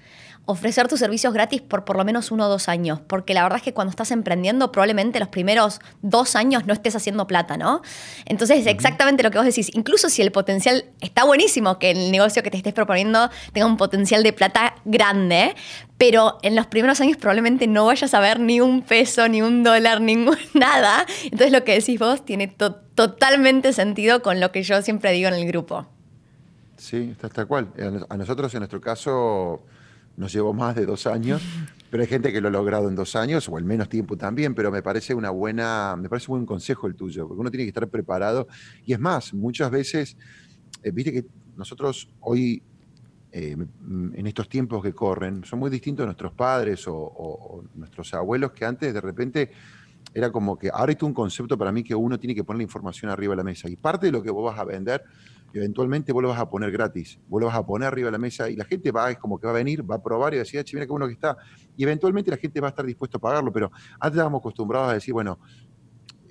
ofrecer 0.52 0.88
tus 0.88 1.00
servicios 1.00 1.34
gratis 1.34 1.62
por 1.62 1.86
por 1.86 1.98
lo 1.98 2.06
menos 2.06 2.32
uno 2.32 2.46
o 2.46 2.50
dos 2.50 2.70
años, 2.70 3.00
porque 3.08 3.34
la 3.34 3.44
verdad 3.44 3.58
es 3.58 3.64
que 3.64 3.74
cuando 3.74 3.90
estás 3.90 4.12
emprendiendo 4.12 4.72
probablemente 4.72 5.20
los 5.20 5.30
primeros 5.30 5.80
dos 6.02 6.36
años 6.36 6.66
no 6.66 6.74
estés 6.74 6.96
haciendo 6.96 7.28
plata, 7.28 7.58
¿no? 7.58 7.82
Entonces 8.26 8.60
es 8.60 8.68
exactamente 8.68 9.24
lo 9.24 9.32
que 9.32 9.38
vos 9.38 9.46
decís, 9.46 9.72
incluso 9.74 10.10
si 10.10 10.22
el 10.22 10.32
potencial 10.32 10.86
está 11.00 11.24
buenísimo, 11.24 11.80
que 11.80 11.92
el 11.92 12.12
negocio 12.12 12.44
que 12.44 12.52
te 12.52 12.58
estés 12.58 12.74
proponiendo 12.74 13.30
tenga 13.54 13.66
un 13.66 13.78
potencial 13.78 14.24
de 14.24 14.34
plata 14.34 14.76
grande, 14.86 15.56
pero 15.98 16.40
en 16.42 16.56
los 16.56 16.68
primeros 16.68 17.00
años 17.02 17.18
probablemente 17.18 17.68
no 17.68 17.86
vayas 17.86 18.14
a 18.14 18.20
ver 18.20 18.40
ni 18.40 18.60
un 18.60 18.82
peso, 18.82 19.28
ni 19.28 19.42
un 19.42 19.64
dólar, 19.64 20.02
ningún 20.02 20.38
nada. 20.54 21.06
Entonces 21.24 21.52
lo 21.52 21.64
que 21.64 21.74
decís 21.74 22.00
vos 22.00 22.26
tiene 22.26 22.48
totalmente 22.48 23.74
sentido 23.74 24.22
con 24.22 24.40
lo 24.40 24.52
que 24.52 24.64
yo 24.64 24.82
siempre 24.82 25.12
digo 25.12 25.28
en 25.28 25.36
el 25.36 25.48
grupo. 25.48 25.88
Sí, 26.78 27.10
está 27.12 27.30
tal 27.30 27.46
cual. 27.46 27.68
A 28.10 28.18
nosotros 28.18 28.52
en 28.56 28.62
nuestro 28.62 28.82
caso 28.82 29.64
nos 30.22 30.32
llevó 30.32 30.54
más 30.54 30.76
de 30.76 30.86
dos 30.86 31.08
años, 31.08 31.42
pero 31.90 32.04
hay 32.04 32.08
gente 32.08 32.32
que 32.32 32.40
lo 32.42 32.50
ha 32.50 32.52
logrado 32.52 32.88
en 32.88 32.94
dos 32.94 33.16
años 33.16 33.50
o 33.50 33.58
en 33.58 33.66
menos 33.66 33.90
tiempo 33.90 34.16
también, 34.16 34.54
pero 34.54 34.72
me 34.72 34.84
parece 34.84 35.16
una 35.16 35.32
buena, 35.32 35.96
me 36.00 36.10
parece 36.10 36.32
un 36.32 36.38
buen 36.38 36.46
consejo 36.46 36.86
el 36.86 36.94
tuyo, 36.94 37.28
porque 37.28 37.42
uno 37.42 37.50
tiene 37.50 37.64
que 37.64 37.70
estar 37.70 37.88
preparado. 37.88 38.48
Y 38.86 38.94
es 38.94 39.00
más, 39.00 39.34
muchas 39.34 39.72
veces, 39.72 40.16
eh, 40.84 40.92
viste 40.92 41.12
que 41.12 41.26
nosotros 41.58 42.08
hoy, 42.20 42.62
eh, 43.32 43.58
en 44.14 44.28
estos 44.28 44.48
tiempos 44.48 44.84
que 44.84 44.94
corren, 44.94 45.44
son 45.44 45.58
muy 45.58 45.72
distintos 45.72 46.04
a 46.04 46.06
nuestros 46.06 46.34
padres 46.34 46.84
o, 46.88 47.64
nuestros 47.74 48.14
abuelos 48.14 48.52
que 48.52 48.64
antes 48.64 48.94
de 48.94 49.02
repente 49.02 49.52
era 50.14 50.32
como 50.32 50.56
que 50.56 50.70
ahora 50.72 50.92
hay 50.92 50.98
un 51.02 51.16
concepto 51.16 51.58
para 51.58 51.72
mí 51.72 51.84
que 51.84 51.96
uno 51.96 52.20
tiene 52.20 52.36
que 52.36 52.44
poner 52.44 52.60
la 52.60 52.64
información 52.64 53.10
arriba 53.10 53.32
de 53.32 53.38
la 53.38 53.44
mesa. 53.44 53.68
Y 53.68 53.76
parte 53.76 54.06
de 54.06 54.12
lo 54.12 54.22
que 54.22 54.30
vos 54.30 54.46
vas 54.46 54.60
a 54.60 54.66
vender 54.66 55.04
eventualmente 55.54 56.12
vos 56.12 56.22
lo 56.22 56.30
vas 56.30 56.40
a 56.40 56.50
poner 56.50 56.72
gratis, 56.72 57.20
vos 57.28 57.42
lo 57.42 57.48
vas 57.48 57.56
a 57.56 57.66
poner 57.66 57.88
arriba 57.88 58.08
de 58.08 58.12
la 58.14 58.18
mesa 58.18 58.50
y 58.50 58.56
la 58.56 58.66
gente 58.66 58.92
va, 58.92 59.12
es 59.12 59.18
como 59.18 59.40
que 59.40 59.48
va 59.48 59.54
a 59.54 59.56
venir, 59.56 59.90
va 59.90 59.96
a 59.96 60.04
probar 60.04 60.34
y 60.34 60.38
va 60.38 60.42
a 60.42 60.44
decir, 60.44 60.60
ah, 60.60 60.64
mira 60.74 60.86
qué 60.86 60.92
bueno 60.92 61.08
que 61.08 61.14
está. 61.14 61.38
Y 61.76 61.84
eventualmente 61.84 62.32
la 62.32 62.38
gente 62.38 62.60
va 62.60 62.68
a 62.68 62.70
estar 62.70 62.86
dispuesto 62.86 63.18
a 63.18 63.22
pagarlo, 63.22 63.52
pero 63.52 63.72
antes 64.00 64.18
estábamos 64.18 64.40
acostumbrados 64.40 64.92
a 64.92 64.94
decir, 64.94 65.14
bueno, 65.14 65.40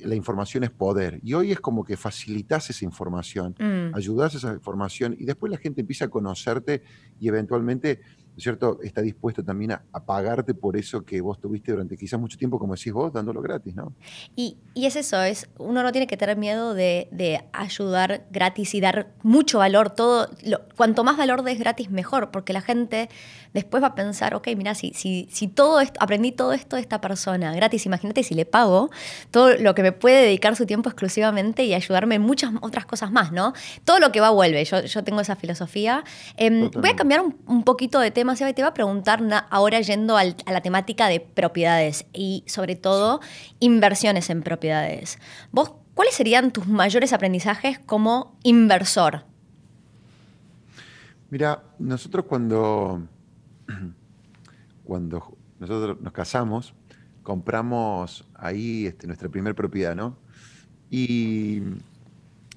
la 0.04 0.14
información 0.14 0.64
es 0.64 0.70
poder. 0.70 1.20
Y 1.22 1.34
hoy 1.34 1.52
es 1.52 1.60
como 1.60 1.84
que 1.84 1.96
facilitas 1.96 2.70
esa 2.70 2.84
información, 2.84 3.54
mm. 3.58 3.94
ayudas 3.94 4.34
a 4.34 4.38
esa 4.38 4.52
información 4.52 5.14
y 5.18 5.24
después 5.24 5.50
la 5.50 5.58
gente 5.58 5.80
empieza 5.80 6.06
a 6.06 6.08
conocerte 6.08 6.82
y 7.18 7.28
eventualmente 7.28 8.00
cierto? 8.38 8.78
Está 8.82 9.02
dispuesto 9.02 9.44
también 9.44 9.72
a, 9.72 9.82
pagarte 10.06 10.54
por 10.54 10.76
eso 10.76 11.04
que 11.04 11.20
vos 11.20 11.38
tuviste 11.38 11.72
durante 11.72 11.96
quizás 11.96 12.18
mucho 12.18 12.38
tiempo, 12.38 12.58
como 12.58 12.74
decís 12.74 12.92
vos, 12.92 13.12
dándolo 13.12 13.42
gratis, 13.42 13.74
¿no? 13.74 13.92
Y, 14.34 14.56
es 14.74 14.96
eso, 14.96 15.22
es, 15.22 15.48
uno 15.58 15.82
no 15.82 15.92
tiene 15.92 16.06
que 16.06 16.16
tener 16.16 16.36
miedo 16.36 16.74
de, 16.74 17.44
ayudar 17.52 18.26
gratis 18.30 18.74
y 18.74 18.80
dar 18.80 19.12
mucho 19.22 19.58
valor, 19.58 19.90
todo, 19.90 20.28
cuanto 20.76 21.04
más 21.04 21.16
valor 21.16 21.42
des 21.42 21.58
gratis, 21.58 21.90
mejor, 21.90 22.30
porque 22.30 22.52
la 22.52 22.62
gente 22.62 23.08
después 23.52 23.82
va 23.82 23.88
a 23.88 23.94
pensar, 23.94 24.34
ok, 24.34 24.48
mira, 24.56 24.74
si, 24.74 24.92
si, 24.94 25.28
si 25.30 25.48
todo 25.48 25.80
esto, 25.80 26.00
aprendí 26.02 26.32
todo 26.32 26.52
esto 26.52 26.76
de 26.76 26.82
esta 26.82 27.00
persona 27.00 27.54
gratis, 27.54 27.84
imagínate 27.86 28.22
si 28.22 28.34
le 28.34 28.46
pago 28.46 28.90
todo 29.30 29.56
lo 29.56 29.74
que 29.74 29.82
me 29.82 29.92
puede 29.92 30.22
dedicar 30.22 30.56
su 30.56 30.66
tiempo 30.66 30.88
exclusivamente 30.88 31.64
y 31.64 31.74
ayudarme 31.74 32.14
en 32.14 32.22
muchas 32.22 32.52
otras 32.62 32.86
cosas 32.86 33.12
más, 33.12 33.32
¿no? 33.32 33.52
Todo 33.84 33.98
lo 33.98 34.12
que 34.12 34.20
va 34.20 34.30
vuelve, 34.30 34.64
yo, 34.64 34.80
yo 34.80 35.04
tengo 35.04 35.20
esa 35.20 35.36
filosofía. 35.36 36.04
Em, 36.36 36.70
voy 36.70 36.90
a 36.90 36.96
cambiar 36.96 37.20
un, 37.20 37.36
un 37.46 37.64
poquito 37.64 38.00
de 38.00 38.10
tema 38.10 38.19
y 38.20 38.54
te 38.54 38.62
va 38.62 38.68
a 38.68 38.74
preguntar 38.74 39.20
ahora 39.50 39.80
yendo 39.80 40.16
a 40.16 40.24
la 40.24 40.60
temática 40.60 41.08
de 41.08 41.20
propiedades 41.20 42.06
y 42.12 42.44
sobre 42.46 42.76
todo 42.76 43.20
inversiones 43.60 44.30
en 44.30 44.42
propiedades. 44.42 45.18
¿Vos 45.52 45.72
cuáles 45.94 46.14
serían 46.14 46.52
tus 46.52 46.66
mayores 46.66 47.12
aprendizajes 47.12 47.78
como 47.78 48.38
inversor? 48.42 49.24
Mira, 51.30 51.62
nosotros 51.78 52.26
cuando, 52.26 53.06
cuando 54.84 55.36
nosotros 55.58 56.00
nos 56.00 56.12
casamos, 56.12 56.74
compramos 57.22 58.26
ahí 58.34 58.86
este, 58.86 59.06
nuestra 59.06 59.28
primera 59.28 59.54
propiedad, 59.54 59.94
¿no? 59.94 60.16
Y 60.90 61.62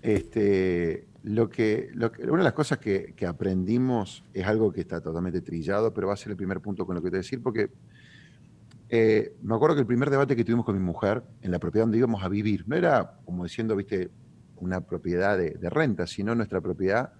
este, 0.01 1.07
lo 1.23 1.49
que, 1.49 1.89
una 1.93 2.37
de 2.37 2.43
las 2.43 2.53
cosas 2.53 2.79
que, 2.79 3.15
aprendimos 3.25 4.23
es 4.33 4.45
algo 4.45 4.71
que 4.73 4.81
está 4.81 5.01
totalmente 5.01 5.41
trillado, 5.41 5.93
pero 5.93 6.07
va 6.07 6.13
a 6.13 6.17
ser 6.17 6.31
el 6.31 6.37
primer 6.37 6.59
punto 6.59 6.85
con 6.85 6.95
lo 6.95 7.01
que 7.01 7.07
te 7.07 7.11
voy 7.11 7.19
a 7.19 7.21
decir, 7.21 7.41
porque 7.41 7.71
eh, 8.89 9.33
me 9.41 9.55
acuerdo 9.55 9.75
que 9.75 9.81
el 9.81 9.87
primer 9.87 10.09
debate 10.09 10.35
que 10.35 10.43
tuvimos 10.43 10.65
con 10.65 10.75
mi 10.75 10.83
mujer 10.83 11.23
en 11.41 11.51
la 11.51 11.59
propiedad 11.59 11.85
donde 11.85 11.97
íbamos 11.97 12.23
a 12.23 12.27
vivir, 12.27 12.67
no 12.67 12.75
era 12.75 13.19
como 13.23 13.43
diciendo, 13.43 13.75
viste, 13.75 14.11
una 14.57 14.81
propiedad 14.81 15.37
de, 15.37 15.69
renta, 15.69 16.07
sino 16.07 16.35
nuestra 16.35 16.59
propiedad, 16.59 17.13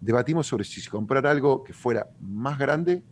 debatimos 0.00 0.46
sobre 0.46 0.64
si 0.64 0.86
comprar 0.88 1.26
algo 1.26 1.64
que 1.64 1.72
fuera 1.72 2.06
más 2.20 2.58
grande 2.58 3.02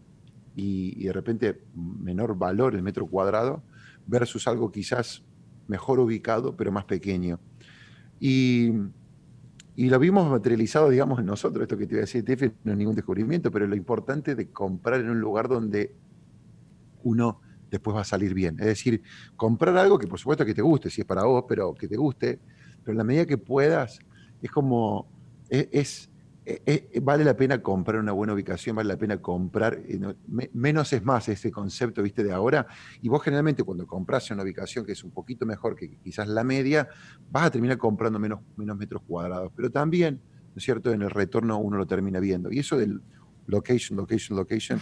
y, 0.54 1.02
y 1.02 1.06
de 1.06 1.12
repente 1.14 1.62
menor 1.74 2.36
valor 2.36 2.74
el 2.74 2.82
metro 2.82 3.06
cuadrado, 3.06 3.62
versus 4.06 4.46
algo 4.46 4.70
quizás 4.70 5.22
mejor 5.66 5.98
ubicado, 5.98 6.56
pero 6.56 6.70
más 6.70 6.84
pequeño. 6.84 7.40
Y 8.20 8.72
y 9.76 9.90
lo 9.90 9.98
vimos 9.98 10.28
materializado, 10.30 10.88
digamos, 10.88 11.20
en 11.20 11.26
nosotros. 11.26 11.62
Esto 11.62 11.76
que 11.76 11.86
te 11.86 11.94
iba 11.94 12.00
a 12.00 12.06
decir, 12.06 12.24
TF, 12.24 12.64
no 12.64 12.72
es 12.72 12.78
ningún 12.78 12.94
descubrimiento, 12.94 13.50
pero 13.50 13.66
lo 13.66 13.76
importante 13.76 14.34
de 14.34 14.50
comprar 14.50 15.00
en 15.00 15.10
un 15.10 15.20
lugar 15.20 15.48
donde 15.48 15.94
uno 17.02 17.42
después 17.70 17.94
va 17.94 18.00
a 18.00 18.04
salir 18.04 18.32
bien. 18.32 18.56
Es 18.58 18.66
decir, 18.66 19.02
comprar 19.36 19.76
algo 19.76 19.98
que 19.98 20.06
por 20.06 20.18
supuesto 20.18 20.46
que 20.46 20.54
te 20.54 20.62
guste, 20.62 20.88
si 20.88 21.02
es 21.02 21.06
para 21.06 21.24
vos, 21.24 21.44
pero 21.46 21.74
que 21.74 21.88
te 21.88 21.96
guste, 21.96 22.40
pero 22.82 22.92
en 22.92 22.98
la 22.98 23.04
medida 23.04 23.26
que 23.26 23.36
puedas, 23.36 23.98
es 24.40 24.50
como, 24.50 25.08
es, 25.50 25.66
eh, 25.70 26.08
eh, 26.48 27.00
vale 27.02 27.24
la 27.24 27.36
pena 27.36 27.60
comprar 27.60 27.98
una 27.98 28.12
buena 28.12 28.32
ubicación, 28.32 28.76
vale 28.76 28.88
la 28.88 28.96
pena 28.96 29.20
comprar, 29.20 29.82
eh, 29.84 30.00
menos 30.52 30.92
es 30.92 31.04
más 31.04 31.28
ese 31.28 31.50
concepto, 31.50 32.04
viste, 32.04 32.22
de 32.22 32.32
ahora, 32.32 32.68
y 33.02 33.08
vos 33.08 33.20
generalmente 33.22 33.64
cuando 33.64 33.84
compras 33.84 34.30
una 34.30 34.44
ubicación 34.44 34.86
que 34.86 34.92
es 34.92 35.02
un 35.02 35.10
poquito 35.10 35.44
mejor 35.44 35.74
que 35.74 35.96
quizás 35.96 36.28
la 36.28 36.44
media, 36.44 36.88
vas 37.32 37.46
a 37.46 37.50
terminar 37.50 37.78
comprando 37.78 38.20
menos, 38.20 38.40
menos 38.56 38.76
metros 38.76 39.02
cuadrados, 39.02 39.50
pero 39.56 39.70
también, 39.70 40.20
¿no 40.54 40.58
es 40.58 40.62
cierto?, 40.62 40.92
en 40.92 41.02
el 41.02 41.10
retorno 41.10 41.58
uno 41.58 41.78
lo 41.78 41.86
termina 41.86 42.20
viendo, 42.20 42.52
y 42.52 42.60
eso 42.60 42.78
del 42.78 43.02
location, 43.48 43.96
location, 43.96 44.38
location, 44.38 44.80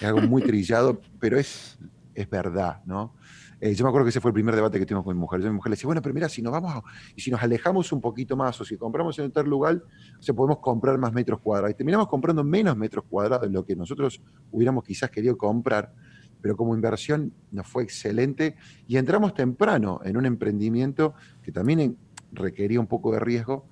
es 0.00 0.04
algo 0.04 0.20
muy 0.22 0.42
trillado, 0.42 1.00
pero 1.20 1.38
es, 1.38 1.78
es 2.14 2.28
verdad, 2.28 2.82
¿no? 2.86 3.14
Eh, 3.60 3.74
yo 3.74 3.84
me 3.84 3.88
acuerdo 3.88 4.04
que 4.04 4.10
ese 4.10 4.20
fue 4.20 4.30
el 4.30 4.34
primer 4.34 4.54
debate 4.54 4.78
que 4.78 4.86
tuvimos 4.86 5.04
con 5.04 5.16
mi 5.16 5.20
mujer. 5.20 5.40
Yo 5.40 5.48
mi 5.48 5.54
mujer 5.54 5.70
le 5.70 5.76
decía, 5.76 5.86
bueno, 5.86 6.02
pero 6.02 6.14
mira, 6.14 6.28
si 6.28 6.42
nos 6.42 6.52
vamos 6.52 6.82
y 7.16 7.20
si 7.20 7.30
nos 7.30 7.42
alejamos 7.42 7.92
un 7.92 8.00
poquito 8.00 8.36
más 8.36 8.60
o 8.60 8.64
si 8.64 8.76
compramos 8.76 9.18
en 9.18 9.30
tal 9.32 9.46
lugar, 9.46 9.82
se 10.20 10.34
podemos 10.34 10.58
comprar 10.58 10.98
más 10.98 11.12
metros 11.12 11.40
cuadrados. 11.40 11.72
Y 11.72 11.74
terminamos 11.74 12.08
comprando 12.08 12.44
menos 12.44 12.76
metros 12.76 13.04
cuadrados 13.08 13.48
de 13.48 13.54
lo 13.54 13.64
que 13.64 13.74
nosotros 13.74 14.20
hubiéramos 14.50 14.84
quizás 14.84 15.10
querido 15.10 15.36
comprar, 15.38 15.94
pero 16.40 16.56
como 16.56 16.74
inversión 16.74 17.32
nos 17.52 17.66
fue 17.66 17.84
excelente 17.84 18.56
y 18.86 18.96
entramos 18.98 19.32
temprano 19.32 20.00
en 20.04 20.16
un 20.16 20.26
emprendimiento 20.26 21.14
que 21.42 21.50
también 21.50 21.96
requería 22.32 22.80
un 22.80 22.86
poco 22.86 23.12
de 23.12 23.20
riesgo, 23.20 23.66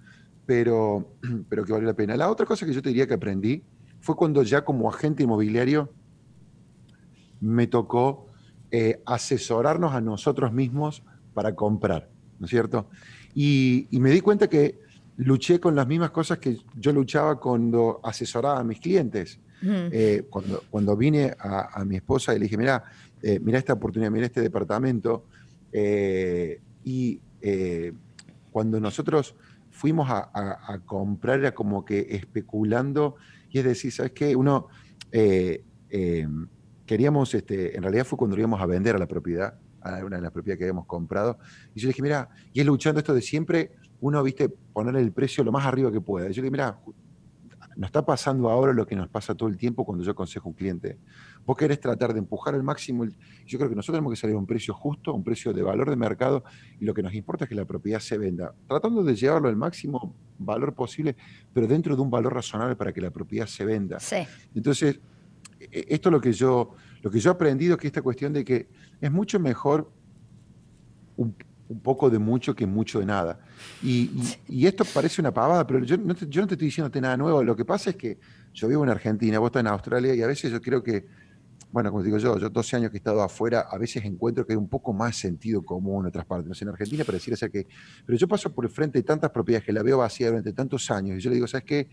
pero, 0.46 1.16
pero 1.49 1.64
que 1.64 1.72
valió 1.72 1.87
la 1.87 1.94
pena. 1.94 2.16
La 2.16 2.30
otra 2.30 2.46
cosa 2.46 2.64
que 2.64 2.72
yo 2.72 2.80
te 2.80 2.88
diría 2.88 3.06
que 3.06 3.14
aprendí 3.14 3.62
fue 4.00 4.16
cuando 4.16 4.42
ya 4.42 4.64
como 4.64 4.88
agente 4.88 5.22
inmobiliario 5.22 5.92
me 7.40 7.66
tocó 7.66 8.31
eh, 8.75 9.02
asesorarnos 9.05 9.93
a 9.93 10.00
nosotros 10.00 10.50
mismos 10.50 11.02
para 11.35 11.55
comprar, 11.55 12.09
¿no 12.38 12.47
es 12.47 12.50
cierto? 12.50 12.88
Y, 13.35 13.87
me 13.93 14.11
di 14.11 14.23
cuenta 14.23 14.49
que 14.49 14.79
luché 15.19 15.61
con 15.61 15.76
las 15.76 15.87
mismas 15.87 16.11
cosas 16.11 16.38
que 16.38 16.57
yo 16.76 16.91
luchaba 16.91 17.38
cuando 17.38 18.00
asesoraba 18.02 18.61
a 18.61 18.64
mis 18.64 18.81
clientes. 18.81 19.38
Eh, 19.62 20.25
cuando, 20.31 20.62
cuando 20.71 20.97
vine 20.97 21.37
a, 21.38 21.85
mi 21.85 21.97
esposa 21.97 22.35
y 22.35 22.38
le 22.38 22.45
dije, 22.45 22.57
mira, 22.57 22.83
eh, 23.23 23.38
mira 23.41 23.59
esta 23.59 23.75
oportunidad, 23.75 24.11
mira 24.11 24.25
este 24.25 24.41
departamento. 24.41 25.26
y 26.83 27.21
cuando 28.50 28.81
nosotros 28.81 29.35
fuimos 29.71 30.09
a, 30.09 30.81
comprar, 30.87 31.41
era 31.41 31.52
como 31.52 31.85
que 31.85 32.07
especulando, 32.09 33.17
y 33.50 33.59
es 33.59 33.64
decir, 33.67 33.93
¿sabes 33.93 34.12
qué? 34.12 34.35
Uno 34.35 34.69
queríamos, 36.92 37.32
este, 37.32 37.75
en 37.75 37.82
realidad 37.82 38.04
fue 38.04 38.18
cuando 38.18 38.37
íbamos 38.37 38.61
a 38.61 38.66
vender 38.66 38.94
a 38.94 38.99
la 38.99 39.06
propiedad, 39.06 39.54
a 39.80 40.04
una 40.04 40.16
de 40.16 40.22
las 40.22 40.30
propiedades 40.30 40.58
que 40.58 40.64
habíamos 40.64 40.84
comprado. 40.84 41.38
Y 41.75 41.80
yo 41.80 41.87
le 41.87 41.92
dije, 41.92 42.02
mira, 42.02 42.28
y 42.52 42.61
es 42.61 42.66
luchando 42.66 42.99
esto 42.99 43.14
de 43.14 43.22
siempre, 43.22 43.72
uno, 44.00 44.22
viste, 44.22 44.50
poner 44.50 44.96
el 44.96 45.11
precio 45.11 45.42
lo 45.42 45.50
más 45.52 45.64
arriba 45.64 45.90
que 45.90 46.02
pueda. 46.02 46.28
Y 46.28 46.34
yo 46.34 46.42
le 46.42 46.50
dije, 46.50 46.50
mira, 46.50 46.78
nos 47.76 47.88
está 47.88 48.04
pasando 48.04 48.50
ahora 48.50 48.75
lo 48.75 48.87
que 48.87 48.94
nos 48.94 49.08
pasa 49.08 49.34
todo 49.34 49.49
el 49.49 49.56
tiempo 49.56 49.87
cuando 49.87 50.04
yo 50.04 50.11
aconsejo 50.11 50.49
a 50.49 50.50
un 50.50 50.54
cliente. 50.54 50.99
Vos 51.46 51.56
querés 51.56 51.80
tratar 51.80 52.12
de 52.12 52.18
empujar 52.18 52.54
al 52.54 52.62
máximo. 52.62 53.06
Yo 53.06 53.58
creo 53.58 53.70
que 53.70 53.75
nosotros 53.75 53.96
tenemos 53.96 54.12
que 54.12 54.20
salir 54.20 54.37
a 54.37 54.38
un 54.38 54.46
precio 54.46 54.75
justo, 54.75 55.14
un 55.14 55.25
precio 55.25 55.54
de 55.54 55.62
valor 55.62 55.88
de 55.88 55.96
mercado, 55.96 56.44
y 56.78 56.84
lo 56.84 56.92
que 56.92 57.02
nos 57.02 57.14
importa 57.14 57.46
es 57.46 57.49
que 57.49 57.54
la 57.54 57.64
propiedad 57.64 58.00
se 58.00 58.18
venda, 58.18 58.54
tratando 58.68 59.02
de 59.02 59.16
llevarlo 59.16 59.49
al 59.49 59.56
máximo 59.56 60.14
valor 60.38 60.75
posible, 60.75 61.16
pero 61.54 61.66
dentro 61.66 61.96
de 61.96 62.02
un 62.02 62.11
valor 62.11 62.34
razonable 62.34 62.76
para 62.76 62.92
que 62.92 63.00
la 63.00 63.11
propiedad 63.11 63.46
se 63.46 63.64
venda. 63.64 63.99
Sí. 63.99 64.26
Entonces, 64.54 65.00
esto 65.71 66.09
es 66.09 66.12
lo 66.12 66.21
que 66.21 66.33
yo, 66.33 66.75
lo 67.02 67.11
que 67.11 67.21
yo 67.21 67.31
he 67.31 67.35
aprendido, 67.35 67.76
que 67.76 67.87
esta 67.87 68.02
cuestión 68.02 68.33
de 68.33 68.45
que 68.45 68.69
es 69.00 69.11
mucho 69.11 69.38
mejor 69.38 69.92
un, 71.16 71.35
poco 71.83 72.11
de 72.11 72.19
mucho 72.19 72.54
que 72.54 72.66
mucho 72.66 73.00
de 73.00 73.07
nada. 73.07 73.40
Y, 73.83 74.11
esto 74.66 74.85
parece 74.85 75.21
una 75.21 75.33
pavada, 75.33 75.66
pero 75.66 75.85
yo 75.85 75.97
no, 75.97 76.14
te, 76.14 76.26
yo 76.28 76.42
no 76.42 76.47
te 76.47 76.54
estoy 76.54 76.66
diciéndote 76.66 77.00
nada 77.00 77.16
nuevo. 77.16 77.42
Lo 77.42 77.57
que 77.57 77.64
pasa 77.64 77.90
es 77.90 77.97
que 77.97 78.19
yo 78.52 78.69
vivo 78.69 78.85
en 78.85 78.90
Argentina, 78.90 79.38
vos 79.38 79.49
estás 79.49 79.61
en 79.61 79.69
Australia, 79.69 80.14
y 80.14 80.23
a 80.23 80.26
veces 80.26 80.50
yo 80.50 80.61
creo 80.61 80.83
que, 80.83 81.07
bueno, 81.71 81.90
como 81.90 82.02
digo 82.02 82.19
yo, 82.19 82.38
yo 82.38 82.50
12 82.50 82.76
años 82.76 82.90
que 82.90 82.97
he 82.97 82.99
estado 82.99 83.23
afuera, 83.23 83.66
a 83.71 83.78
veces 83.78 84.04
encuentro 84.04 84.47
que 84.47 84.52
hay 84.52 84.59
un 84.59 84.69
poco 84.69 84.92
más 84.92 85.16
sentido 85.16 85.62
común 85.62 86.04
en 86.04 86.09
otras 86.09 86.26
partes. 86.26 86.49
No 86.49 86.54
sé, 86.54 86.64
en 86.64 86.71
Argentina 86.71 87.04
pareciera 87.04 87.37
ser 87.37 87.50
que... 87.50 87.66
Pero 88.04 88.19
yo 88.19 88.28
paso 88.28 88.52
por 88.52 88.64
el 88.64 88.71
frente 88.71 88.99
de 88.99 89.04
tantas 89.04 89.31
propiedades 89.31 89.64
que 89.64 89.73
la 89.73 89.83
veo 89.83 89.99
vacía 89.99 90.28
durante 90.28 90.52
tantos 90.52 90.90
años, 90.90 91.19
y 91.19 91.21
yo 91.21 91.31
le 91.31 91.37
digo, 91.37 91.47
¿sabes 91.47 91.64
qué? 91.64 91.88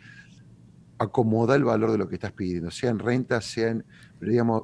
Acomoda 0.99 1.55
el 1.55 1.63
valor 1.63 1.91
de 1.91 1.97
lo 1.97 2.07
que 2.07 2.15
estás 2.15 2.33
pidiendo, 2.33 2.69
sea 2.69 2.89
en 2.89 2.99
renta, 2.99 3.41
sea 3.41 3.69
en, 3.69 3.85
digamos, 4.19 4.63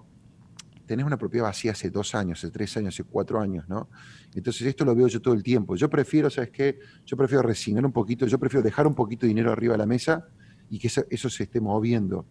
tenés 0.85 1.05
una 1.05 1.17
propiedad 1.17 1.45
vacía 1.45 1.71
hace 1.71 1.89
dos 1.89 2.13
años, 2.13 2.39
hace 2.39 2.51
tres 2.51 2.75
años, 2.77 2.93
hace 2.93 3.03
cuatro 3.03 3.39
años, 3.39 3.67
¿no? 3.67 3.89
Entonces 4.35 4.67
esto 4.67 4.85
lo 4.85 4.93
veo 4.93 5.07
yo 5.07 5.21
todo 5.21 5.33
el 5.33 5.41
tiempo. 5.41 5.75
Yo 5.75 5.89
prefiero, 5.89 6.29
¿sabes 6.29 6.51
qué? 6.51 6.77
Yo 7.05 7.17
prefiero 7.17 7.41
resignar 7.41 7.85
un 7.85 7.91
poquito, 7.91 8.27
yo 8.27 8.37
prefiero 8.37 8.61
dejar 8.61 8.85
un 8.85 8.93
poquito 8.93 9.21
de 9.21 9.29
dinero 9.29 9.51
arriba 9.51 9.73
de 9.73 9.79
la 9.79 9.85
mesa 9.85 10.27
y 10.69 10.77
que 10.77 10.87
eso, 10.87 11.29
se 11.29 11.43
esté 11.43 11.59
moviendo 11.59 12.25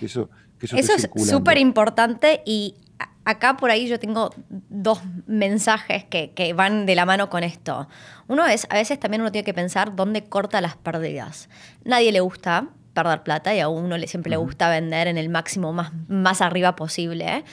eso, 0.00 0.30
eso 0.60 0.94
es 0.94 1.08
súper 1.28 1.58
importante 1.58 2.42
y 2.46 2.76
acá 3.24 3.56
por 3.56 3.70
ahí 3.70 3.88
yo 3.88 3.98
tengo 3.98 4.30
dos 4.48 5.00
mensajes 5.26 6.04
que, 6.04 6.32
que, 6.32 6.52
van 6.52 6.86
de 6.86 6.94
la 6.94 7.04
mano 7.06 7.28
con 7.28 7.42
esto. 7.42 7.88
Uno 8.28 8.46
es, 8.46 8.66
a 8.70 8.74
veces 8.74 9.00
también 9.00 9.22
uno 9.22 9.32
tiene 9.32 9.44
que 9.44 9.54
pensar 9.54 9.96
dónde 9.96 10.24
corta 10.24 10.60
las 10.60 10.76
pérdidas. 10.76 11.48
Nadie 11.84 12.12
le 12.12 12.20
gusta 12.20 12.70
perder 12.94 13.22
plata 13.22 13.54
y 13.54 13.60
a 13.60 13.68
uno 13.68 13.98
le, 13.98 14.06
siempre 14.06 14.30
le 14.30 14.36
gusta 14.36 14.70
vender 14.70 15.08
en 15.08 15.18
el 15.18 15.28
máximo 15.28 15.72
más, 15.72 15.92
más 16.08 16.40
arriba 16.40 16.76
posible. 16.76 17.44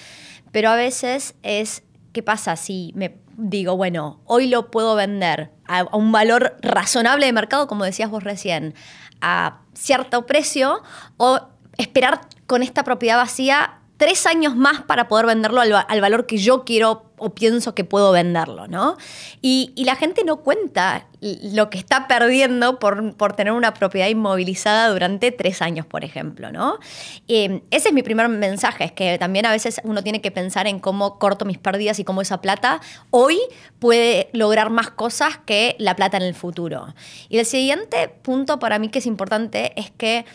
Pero 0.51 0.69
a 0.69 0.75
veces 0.75 1.35
es, 1.43 1.83
¿qué 2.13 2.23
pasa 2.23 2.55
si 2.55 2.93
me 2.95 3.17
digo, 3.37 3.75
bueno, 3.75 4.21
hoy 4.25 4.47
lo 4.47 4.69
puedo 4.71 4.95
vender 4.95 5.51
a, 5.67 5.83
un 5.95 6.11
valor 6.11 6.57
razonable 6.61 7.25
de 7.25 7.33
mercado, 7.33 7.67
como 7.67 7.83
decías 7.83 8.09
vos 8.09 8.23
recién, 8.23 8.75
a 9.21 9.59
cierto 9.73 10.25
precio, 10.25 10.81
o 11.17 11.39
esperar 11.77 12.21
con 12.47 12.63
esta 12.63 12.83
propiedad 12.83 13.17
vacía 13.17 13.80
tres 14.01 14.25
años 14.25 14.55
más 14.55 14.81
para 14.81 15.07
poder 15.07 15.27
venderlo 15.27 15.61
al, 15.61 16.01
valor 16.01 16.25
que 16.25 16.37
yo 16.37 16.63
quiero 16.63 17.11
o 17.17 17.35
pienso 17.35 17.75
que 17.75 17.83
puedo 17.83 18.11
venderlo, 18.11 18.67
¿no? 18.67 18.97
Y, 19.43 19.75
la 19.85 19.95
gente 19.95 20.23
no 20.23 20.37
cuenta 20.37 21.05
lo 21.21 21.69
que 21.69 21.77
está 21.77 22.07
perdiendo 22.07 22.79
por, 22.79 23.15
por, 23.15 23.33
tener 23.33 23.53
una 23.53 23.75
propiedad 23.75 24.07
inmovilizada 24.07 24.89
durante 24.89 25.31
tres 25.31 25.61
años, 25.61 25.85
por 25.85 26.03
ejemplo, 26.03 26.51
¿no? 26.51 26.79
Eh, 27.27 27.61
ese 27.69 27.89
es 27.89 27.93
mi 27.93 28.01
primer 28.01 28.27
mensaje, 28.27 28.85
es 28.85 28.91
que 28.91 29.19
también 29.19 29.45
a 29.45 29.51
veces 29.51 29.79
uno 29.83 30.01
tiene 30.01 30.19
que 30.19 30.31
pensar 30.31 30.65
en 30.65 30.79
cómo 30.79 31.19
corto 31.19 31.45
mis 31.45 31.59
pérdidas 31.59 31.99
y 31.99 32.03
cómo 32.03 32.23
esa 32.23 32.41
plata 32.41 32.81
hoy 33.11 33.39
puede 33.77 34.31
lograr 34.33 34.71
más 34.71 34.89
cosas 34.89 35.37
que 35.45 35.75
la 35.77 35.95
plata 35.95 36.17
en 36.17 36.23
el 36.23 36.33
futuro. 36.33 36.95
Y 37.29 37.37
el 37.37 37.45
siguiente 37.45 38.07
punto 38.07 38.57
para 38.57 38.79
mí 38.79 38.89
que 38.89 38.97
es 38.97 39.05
importante 39.05 39.79
es 39.79 39.91
que 39.91 40.25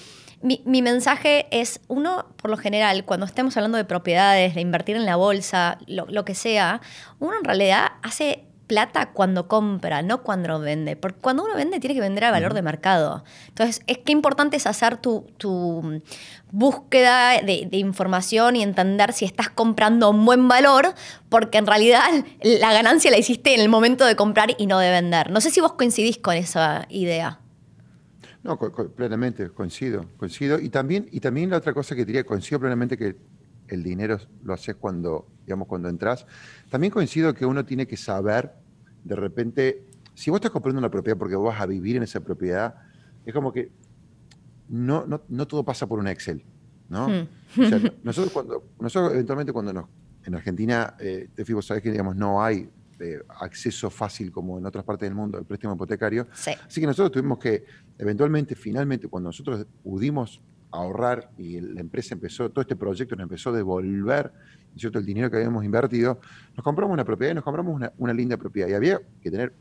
mi, 0.43 0.83
mensaje 0.83 1.47
es, 1.51 1.81
uno, 1.89 2.27
por 2.37 2.51
lo 2.51 2.57
general, 2.57 3.05
cuando 3.05 3.27
estemos 3.27 3.57
hablando 3.57 3.79
de 3.79 3.85
propiedades, 3.85 4.55
de 4.55 4.61
invertir 4.61 4.97
en 4.97 5.07
la 5.07 5.17
bolsa, 5.17 5.79
lo, 5.87 6.25
que 6.25 6.35
sea, 6.35 6.81
uno 7.19 7.37
en 7.37 7.45
realidad 7.45 7.93
hace 8.03 8.45
plata 8.67 9.13
cuando 9.13 9.49
compra, 9.49 10.03
no 10.03 10.23
cuando 10.23 10.59
vende. 10.61 10.97
Porque 10.97 11.21
cuando 11.21 11.45
uno 11.45 11.55
vende 11.55 11.81
tiene 11.81 11.95
que 11.95 12.01
vender 12.01 12.25
al 12.25 12.33
valor 12.33 12.53
de 12.53 12.63
mercado. 12.63 13.25
Entonces, 13.49 13.83
es 13.87 13.99
que 13.99 14.13
importante 14.13 14.57
es 14.57 14.67
hacer 14.67 14.99
tu, 14.99 15.27
búsqueda 16.51 17.41
de, 17.43 17.67
de, 17.71 17.77
información 17.79 18.57
y 18.57 18.63
entender 18.63 19.13
si 19.13 19.25
estás 19.25 19.49
comprando 19.49 20.11
un 20.11 20.25
buen 20.25 20.49
valor, 20.49 20.95
porque 21.29 21.59
en 21.59 21.67
realidad 21.67 22.05
la 22.43 22.73
ganancia 22.73 23.11
la 23.11 23.19
hiciste 23.19 23.55
en 23.55 23.61
el 23.61 23.69
momento 23.69 24.05
de 24.05 24.17
comprar 24.17 24.55
y 24.59 24.67
no 24.67 24.79
de 24.79 24.91
vender. 24.91 25.31
No 25.31 25.41
sé 25.41 25.51
si 25.51 25.61
vos 25.61 25.73
coincidís 25.73 26.19
con 26.19 26.35
esa 26.35 26.87
idea. 26.89 27.41
No, 28.47 28.57
plenamente, 28.95 29.51
coincido, 29.51 30.07
coincido. 30.17 30.61
Y 30.61 30.69
también, 30.69 31.09
y 31.11 31.19
también 31.19 31.51
la 31.51 31.57
otra 31.57 31.75
cosa 31.75 31.97
que 31.97 32.05
diría, 32.05 32.25
coincido 32.25 32.61
plenamente 32.61 32.97
que 32.97 33.17
el 33.67 33.83
dinero 33.83 34.19
lo 34.45 34.55
haces 34.55 34.77
cuando, 34.77 35.27
digamos, 35.45 35.67
cuando 35.67 35.89
entras. 35.89 36.25
También 36.71 36.93
coincido 36.93 37.35
que 37.35 37.45
uno 37.45 37.65
tiene 37.65 37.89
que 37.89 37.97
saber, 37.97 38.53
de 39.03 39.17
repente, 39.17 39.87
si 40.15 40.31
vos 40.31 40.39
estás 40.39 40.53
comprando 40.53 40.79
una 40.79 40.91
propiedad 40.91 41.19
porque 41.19 41.35
vos 41.35 41.47
vas 41.47 41.61
a 41.61 41.67
vivir 41.67 41.97
en 41.97 42.05
esa 42.05 42.21
propiedad, 42.21 42.77
es 43.25 43.35
como 43.35 43.53
que 43.53 43.73
no, 44.69 45.07
no, 45.07 45.47
todo 45.49 45.65
pasa 45.65 45.89
por 45.89 45.99
un 45.99 46.07
Excel, 46.07 46.45
¿no? 46.89 47.09
Hmm. 47.09 47.27
nosotros 48.05 48.33
cuando, 48.33 48.63
nosotros 48.79 49.13
eventualmente 49.13 49.53
cuando 49.53 49.73
nos, 49.73 49.87
en 50.25 50.37
Argentina, 50.37 50.95
eh, 51.01 51.31
te 51.35 51.45
fijo, 51.45 51.63
sabes 51.63 51.83
que 51.83 51.91
digamos, 51.91 52.15
no 52.15 52.43
hay 52.43 52.71
acceso 53.41 53.91
fácil 53.91 54.31
como 54.31 54.59
en 54.59 54.67
otras 54.67 54.85
partes 54.85 55.09
del 55.09 55.15
mundo 55.15 55.39
al 55.39 55.45
préstamo 55.45 55.75
hipotecario. 55.75 56.27
Así 56.31 56.81
que 56.81 56.87
nosotros 56.87 57.13
tuvimos 57.13 57.39
que, 57.39 57.65
eventualmente, 57.99 58.55
finalmente, 58.55 59.09
cuando 59.09 59.29
nosotros 59.29 59.67
pudimos 59.83 60.41
ahorrar 60.71 61.31
y 61.39 61.61
la 61.61 61.81
empresa 61.81 62.15
empezó, 62.15 62.51
todo 62.51 62.61
este 62.61 62.77
proyecto 62.77 63.17
nos 63.17 63.25
empezó 63.25 63.51
a 63.51 63.55
devolver 63.55 64.33
¿cierto? 64.77 64.99
el 64.99 65.07
dinero 65.07 65.31
que 65.31 65.37
habíamos 65.37 65.65
invertido, 65.65 66.21
nos 66.55 66.65
compramos 66.65 66.93
una 66.93 67.05
propiedad 67.05 67.33
y 67.33 67.35
nos 67.35 67.45
compramos 67.45 67.91
una, 67.97 68.13
linda 68.13 68.37
propiedad. 68.37 68.69
Y 68.69 68.75
había 68.75 69.01
que 69.21 69.31
tener, 69.31 69.53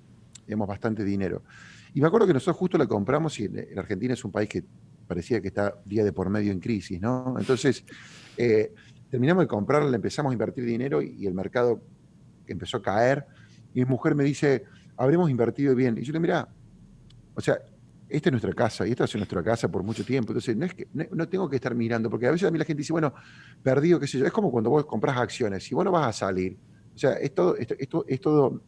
digamos, 0.46 0.68
bastante 0.68 1.04
dinero. 1.04 1.44
Y 1.94 2.02
me 2.02 2.08
acuerdo 2.08 2.28
que 2.28 2.34
nosotros 2.34 2.58
justo 2.58 2.78
la 2.78 2.88
compramos 2.88 3.40
y 3.40 3.48
la 3.48 3.82
Argentina 3.82 4.14
es 4.14 4.26
un 4.26 4.32
país 4.32 4.50
que 4.50 4.64
parecía 5.08 5.40
que 5.40 5.48
está 5.48 5.76
día 5.86 6.04
de 6.04 6.12
por 6.12 6.30
medio 6.30 6.52
en 6.52 6.60
crisis, 6.60 7.00
¿no? 7.00 7.36
Entonces, 7.40 7.86
eh, 8.38 8.74
terminamos 9.10 9.44
de 9.44 9.48
comprarla, 9.48 9.96
empezamos 9.96 10.32
a 10.32 10.34
invertir 10.34 10.66
dinero 10.66 11.02
y 11.02 11.26
el 11.26 11.34
mercado 11.34 11.82
empezó 12.54 12.78
a 12.78 12.82
caer, 12.82 13.26
y 13.74 13.80
mi 13.80 13.86
mujer 13.86 14.16
me 14.16 14.24
dice, 14.24 14.64
habremos 14.98 15.30
invertido 15.30 15.76
bien. 15.76 15.98
Y 15.98 16.02
yo 16.02 16.14
le 16.14 16.20
digo, 16.20 16.22
mira, 16.22 16.48
o 17.34 17.42
sea, 17.42 17.58
esta 18.08 18.30
es 18.30 18.32
nuestra 18.32 18.54
casa 18.54 18.88
y 18.88 18.92
esta 18.92 19.06
es 19.06 19.16
nuestra 19.16 19.44
casa 19.44 19.68
por 19.70 19.84
mucho 19.84 20.06
tiempo. 20.06 20.32
Entonces, 20.32 20.56
no, 20.56 20.66
es 20.66 20.74
que, 20.74 20.88
no, 20.94 21.28
tengo 21.28 21.50
que 21.50 21.58
estar 21.58 21.76
mirando, 21.76 22.10
porque 22.10 22.28
a 22.28 22.32
veces 22.32 22.48
a 22.48 22.52
mí 22.52 22.58
la 22.58 22.66
gente 22.66 22.82
dice, 22.82 22.94
bueno, 22.94 23.14
perdido, 23.62 24.00
qué 24.00 24.08
sé 24.08 24.20
yo. 24.20 24.26
Es 24.26 24.32
como 24.32 24.52
cuando 24.52 24.70
vos 24.70 24.86
compras 24.86 25.18
acciones, 25.18 25.64
si 25.64 25.76
vos 25.76 25.84
no 25.84 25.92
vas 25.92 26.08
a 26.08 26.14
salir, 26.14 26.58
o 26.94 26.98
sea, 26.98 27.14
es 27.14 27.34
todo, 27.34 27.58
esto, 27.58 28.06
es 28.08 28.22
todo 28.22 28.62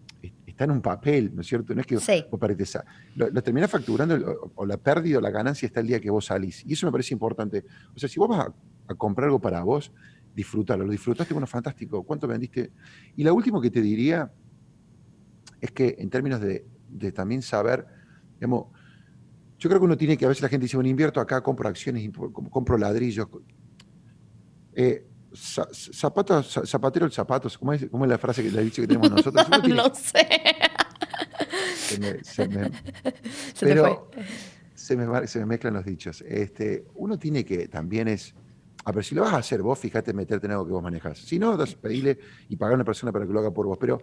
está 0.57 0.63
en 0.63 0.71
un 0.71 0.81
papel, 0.81 1.31
¿no 1.35 1.41
es 1.41 1.47
cierto? 1.47 1.75
No 1.75 1.81
es 1.81 1.87
que 1.87 1.99
sí. 1.99 2.25
vos 2.31 2.39
perdés, 2.39 2.79
lo, 3.15 3.29
lo 3.29 3.43
terminás 3.43 3.69
facturando 3.69 4.51
o, 4.55 4.65
la 4.65 4.77
pérdida 4.77 5.19
o 5.19 5.21
la 5.21 5.29
ganancia 5.29 5.67
está 5.67 5.81
el 5.81 5.87
día 5.87 5.99
que 5.99 6.09
vos 6.09 6.25
salís. 6.25 6.65
Y 6.65 6.73
eso 6.73 6.87
me 6.87 6.91
parece 6.91 7.13
importante. 7.13 7.63
O 7.95 7.99
sea, 7.99 8.09
si 8.09 8.19
vos 8.19 8.27
vas 8.27 8.47
a 8.87 8.95
comprar 8.95 9.25
algo 9.25 9.39
para 9.39 9.61
vos, 9.61 9.91
disfrutarlo. 10.38 10.86
Lo 10.86 10.91
disfrutaste, 10.91 11.34
bueno, 11.34 11.47
fantástico. 11.47 12.04
¿Cuánto 12.04 12.28
vendiste? 12.28 12.71
Y 13.15 13.23
lo 13.23 13.34
último 13.34 13.60
que 13.60 13.71
te 13.71 13.82
diría 13.82 14.32
es 15.60 15.71
que 15.71 15.95
en 15.97 16.12
términos 16.12 16.39
de, 16.39 16.63
también 17.12 17.41
saber, 17.41 17.88
digamos, 18.36 18.67
yo 19.58 19.67
creo 19.67 19.80
que 19.80 19.86
uno 19.86 19.97
tiene 19.97 20.15
que, 20.15 20.26
a 20.26 20.28
veces 20.28 20.43
la 20.43 20.50
gente 20.50 20.65
dice, 20.65 20.78
bueno, 20.78 20.89
invierto 20.89 21.19
acá, 21.19 21.41
compro 21.41 21.67
acciones, 21.67 22.08
compro 22.52 22.78
ladrillos. 22.78 23.28
Eh, 24.76 25.08
zapatos, 25.34 26.60
zapatero 26.65 27.08
el 27.08 27.12
zapato, 27.12 27.50
¿cómo 27.58 27.73
es, 27.73 27.88
¿cómo 27.89 28.06
es, 28.06 28.12
la 28.12 28.19
frase 28.19 28.43
que 28.43 28.52
le 28.52 28.63
dicho 28.63 28.84
que 28.84 28.88
tenemos 28.88 29.10
nosotros? 29.10 29.43
no 29.69 29.95
sé. 29.95 30.28
Se 32.21 32.47
me, 32.47 32.71
pero 33.60 34.12
se 34.76 34.95
me, 34.95 35.28
se 35.28 35.39
me 35.39 35.45
mezclan 35.47 35.73
los 35.73 35.86
dichos. 35.86 36.21
Este, 36.21 36.86
uno 36.93 37.17
tiene 37.17 37.43
que 37.43 37.67
también 37.67 38.08
es 38.08 38.36
a 38.88 38.91
ver, 38.93 39.04
si 39.04 39.13
lo 39.13 39.23
vas 39.23 39.34
a 39.34 39.38
hacer 39.39 39.62
vos, 39.62 39.78
fíjate 39.78 40.13
meterte 40.13 40.47
en 40.47 40.54
algo 40.54 40.65
que 40.65 40.71
vos 40.71 40.82
manejás. 40.82 41.17
Si 41.17 41.38
no, 41.38 41.58
pedirle 41.82 42.19
y 42.47 42.56
pagar 42.56 42.71
a 42.71 42.76
una 42.76 42.86
persona 42.86 43.12
para 43.12 43.28
que 43.28 43.34
lo 43.34 43.39
haga 43.39 43.52
por 43.52 43.65
vos. 43.65 43.78
Pero 43.78 44.00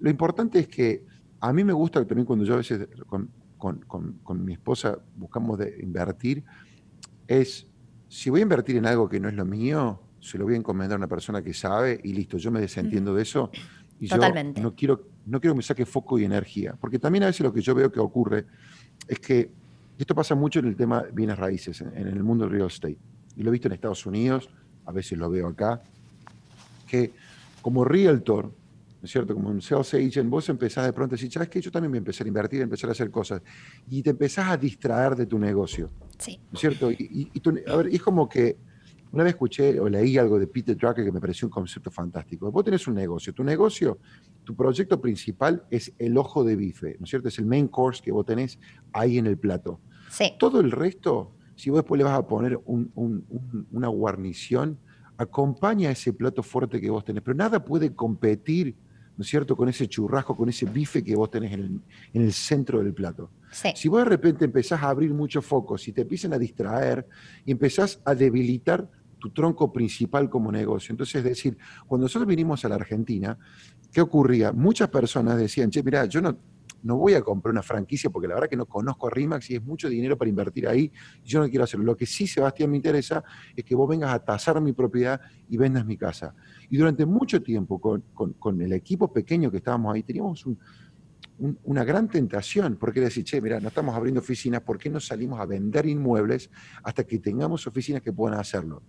lo 0.00 0.08
importante 0.08 0.60
es 0.60 0.66
que 0.66 1.04
a 1.40 1.52
mí 1.52 1.62
me 1.62 1.74
gusta 1.74 2.02
también 2.06 2.24
cuando 2.24 2.42
yo 2.42 2.54
a 2.54 2.56
veces 2.56 2.88
con, 3.58 4.16
mi 4.42 4.54
esposa 4.54 4.98
buscamos 5.14 5.58
de 5.58 5.76
invertir, 5.78 6.42
es 7.28 7.66
si 8.08 8.30
voy 8.30 8.40
a 8.40 8.44
invertir 8.44 8.76
en 8.76 8.86
algo 8.86 9.10
que 9.10 9.20
no 9.20 9.28
es 9.28 9.34
lo 9.34 9.44
mío, 9.44 10.00
se 10.20 10.38
lo 10.38 10.44
voy 10.44 10.54
a 10.54 10.56
encomendar 10.56 10.96
a 10.96 11.00
una 11.00 11.08
persona 11.08 11.42
que 11.42 11.52
sabe 11.52 12.00
y 12.02 12.14
listo, 12.14 12.38
yo 12.38 12.50
me 12.50 12.62
desentiendo 12.62 13.14
de 13.14 13.20
eso. 13.20 13.50
Y 14.00 14.06
yo 14.06 14.16
no 14.16 14.74
quiero, 14.74 15.06
no 15.26 15.38
quiero 15.38 15.52
que 15.52 15.58
me 15.58 15.62
saque 15.62 15.84
foco 15.84 16.18
y 16.18 16.24
energía. 16.24 16.78
Porque 16.80 16.98
también 16.98 17.24
a 17.24 17.26
veces 17.26 17.42
lo 17.42 17.52
que 17.52 17.60
yo 17.60 17.74
veo 17.74 17.92
que 17.92 18.00
ocurre 18.00 18.46
es 19.06 19.20
que, 19.20 19.50
esto 19.98 20.14
pasa 20.14 20.34
mucho 20.34 20.60
en 20.60 20.64
el 20.64 20.76
tema 20.76 21.04
bienes 21.12 21.38
raíces, 21.38 21.82
en 21.82 22.08
el 22.08 22.24
mundo 22.24 22.44
del 22.44 22.54
real 22.54 22.68
estate 22.68 22.98
y 23.36 23.42
lo 23.42 23.50
he 23.50 23.52
visto 23.52 23.68
en 23.68 23.74
Estados 23.74 24.06
Unidos, 24.06 24.48
a 24.86 24.92
veces 24.92 25.18
lo 25.18 25.30
veo 25.30 25.48
acá, 25.48 25.82
que 26.86 27.12
como 27.62 27.84
realtor, 27.84 28.46
¿no 28.46 29.04
es 29.04 29.10
cierto? 29.10 29.34
Como 29.34 29.48
un 29.48 29.62
sales 29.62 29.94
agent, 29.94 30.30
vos 30.30 30.48
empezás 30.48 30.84
de 30.86 30.92
pronto 30.92 31.14
a 31.14 31.16
decir, 31.16 31.32
¿sabes 31.32 31.48
qué? 31.48 31.60
Yo 31.60 31.70
también 31.70 31.90
voy 31.90 31.96
a 31.96 31.98
empezar 31.98 32.26
a 32.26 32.28
invertir, 32.28 32.60
a 32.60 32.64
empezar 32.64 32.90
a 32.90 32.92
hacer 32.92 33.10
cosas. 33.10 33.42
Y 33.88 34.02
te 34.02 34.10
empezás 34.10 34.50
a 34.50 34.56
distraer 34.56 35.16
de 35.16 35.26
tu 35.26 35.38
negocio. 35.38 35.90
Sí. 36.18 36.38
¿No 36.50 36.54
es 36.54 36.60
cierto? 36.60 36.90
Y, 36.90 37.30
a 37.66 37.76
ver, 37.76 37.88
es 37.88 38.02
como 38.02 38.28
que 38.28 38.58
una 39.12 39.24
vez 39.24 39.34
escuché 39.34 39.78
o 39.78 39.88
leí 39.88 40.18
algo 40.18 40.38
de 40.38 40.46
Peter 40.46 40.76
Drucker 40.76 41.04
que 41.04 41.12
me 41.12 41.20
pareció 41.20 41.46
un 41.46 41.52
concepto 41.52 41.90
fantástico. 41.90 42.50
Vos 42.50 42.64
tenés 42.64 42.86
un 42.88 42.94
negocio. 42.94 43.32
Tu 43.32 43.44
negocio, 43.44 43.98
tu 44.42 44.54
proyecto 44.56 45.00
principal 45.00 45.64
es 45.70 45.92
el 45.98 46.18
ojo 46.18 46.44
de 46.44 46.56
bife, 46.56 46.96
¿no 46.98 47.04
es 47.04 47.10
cierto? 47.10 47.28
Es 47.28 47.38
el 47.38 47.46
main 47.46 47.68
course 47.68 48.02
que 48.02 48.10
vos 48.10 48.26
tenés 48.26 48.58
ahí 48.92 49.18
en 49.18 49.26
el 49.26 49.38
plato. 49.38 49.80
Sí. 50.10 50.34
Todo 50.38 50.60
el 50.60 50.70
resto 50.70 51.32
si 51.56 51.70
vos 51.70 51.78
después 51.78 51.98
le 51.98 52.04
vas 52.04 52.18
a 52.18 52.26
poner 52.26 52.58
una 52.66 53.88
guarnición, 53.88 54.78
acompaña 55.16 55.90
ese 55.90 56.12
plato 56.12 56.42
fuerte 56.42 56.80
que 56.80 56.90
vos 56.90 57.04
tenés, 57.04 57.22
pero 57.22 57.36
nada 57.36 57.64
puede 57.64 57.94
competir, 57.94 58.74
¿no 59.16 59.22
es 59.22 59.28
cierto?, 59.28 59.56
con 59.56 59.68
ese 59.68 59.86
churrasco, 59.86 60.36
con 60.36 60.48
ese 60.48 60.66
bife 60.66 61.02
que 61.04 61.14
vos 61.14 61.30
tenés 61.30 61.52
en 61.52 61.82
el, 62.12 62.32
centro 62.32 62.82
del 62.82 62.92
plato. 62.92 63.30
Si 63.76 63.88
vos 63.88 64.00
de 64.00 64.06
repente 64.06 64.44
empezás 64.44 64.82
a 64.82 64.88
abrir 64.88 65.14
muchos 65.14 65.44
focos 65.44 65.86
y 65.86 65.92
te 65.92 66.02
empiezan 66.02 66.32
a 66.32 66.38
distraer 66.38 67.06
y 67.44 67.52
empezás 67.52 68.00
a 68.04 68.14
debilitar 68.14 68.88
tu 69.18 69.30
tronco 69.30 69.72
principal 69.72 70.28
como 70.28 70.52
negocio. 70.52 70.92
Entonces, 70.92 71.14
es 71.14 71.24
decir, 71.24 71.56
cuando 71.86 72.04
nosotros 72.04 72.26
vinimos 72.26 72.62
a 72.64 72.68
la 72.68 72.74
Argentina, 72.74 73.38
¿qué 73.90 74.02
ocurría? 74.02 74.52
Muchas 74.52 74.90
personas 74.90 75.38
decían, 75.38 75.70
che, 75.70 75.82
mira, 75.82 76.04
yo 76.06 76.20
no, 76.20 76.36
no 76.84 76.96
voy 76.96 77.14
a 77.14 77.22
comprar 77.22 77.50
una 77.50 77.62
franquicia 77.62 78.10
porque 78.10 78.28
la 78.28 78.34
verdad 78.34 78.48
que 78.48 78.56
no 78.56 78.66
conozco 78.66 79.08
a 79.08 79.10
RIMAX 79.10 79.50
y 79.50 79.56
es 79.56 79.62
mucho 79.62 79.88
dinero 79.88 80.16
para 80.16 80.28
invertir 80.28 80.68
ahí 80.68 80.92
yo 81.24 81.40
no 81.40 81.48
quiero 81.48 81.64
hacerlo. 81.64 81.86
Lo 81.86 81.96
que 81.96 82.06
sí, 82.06 82.26
Sebastián, 82.26 82.70
me 82.70 82.76
interesa 82.76 83.24
es 83.56 83.64
que 83.64 83.74
vos 83.74 83.88
vengas 83.88 84.12
a 84.12 84.18
tasar 84.18 84.60
mi 84.60 84.72
propiedad 84.72 85.20
y 85.48 85.56
vendas 85.56 85.84
mi 85.86 85.96
casa. 85.96 86.34
Y 86.68 86.76
durante 86.76 87.06
mucho 87.06 87.42
tiempo, 87.42 87.80
con, 87.80 88.60
el 88.60 88.72
equipo 88.72 89.12
pequeño 89.12 89.50
que 89.50 89.56
estábamos 89.56 89.94
ahí, 89.94 90.02
teníamos 90.02 90.44
una 91.38 91.84
gran 91.84 92.08
tentación, 92.08 92.76
porque 92.76 93.00
decir, 93.00 93.24
che, 93.24 93.40
mira, 93.40 93.58
no 93.60 93.68
estamos 93.68 93.94
abriendo 93.94 94.20
oficinas, 94.20 94.60
¿por 94.60 94.78
qué 94.78 94.90
no 94.90 95.00
salimos 95.00 95.40
a 95.40 95.46
vender 95.46 95.86
inmuebles 95.86 96.50
hasta 96.82 97.04
que 97.04 97.18
tengamos 97.18 97.66
oficinas 97.66 98.02
que 98.02 98.12
puedan 98.12 98.38
hacerlo? 98.38 98.82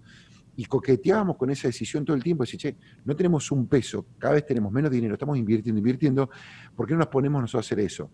Y 0.57 0.65
coqueteábamos 0.65 1.37
con 1.37 1.49
esa 1.49 1.67
decisión 1.67 2.05
todo 2.05 2.15
el 2.15 2.23
tiempo, 2.23 2.43
decir, 2.43 2.59
che, 2.59 2.75
no 3.03 3.15
tenemos 3.15 3.51
un 3.51 3.67
peso, 3.67 4.05
cada 4.17 4.35
vez 4.35 4.45
tenemos 4.45 4.71
menos 4.71 4.89
dinero, 4.89 5.13
estamos 5.13 5.37
invirtiendo, 5.37 5.79
invirtiendo, 5.79 6.29
¿por 6.75 6.87
qué 6.87 6.93
no 6.93 6.99
nos 6.99 7.07
ponemos 7.07 7.41
nosotros 7.41 7.65
a 7.65 7.67
hacer 7.67 7.79
eso? 7.79 8.09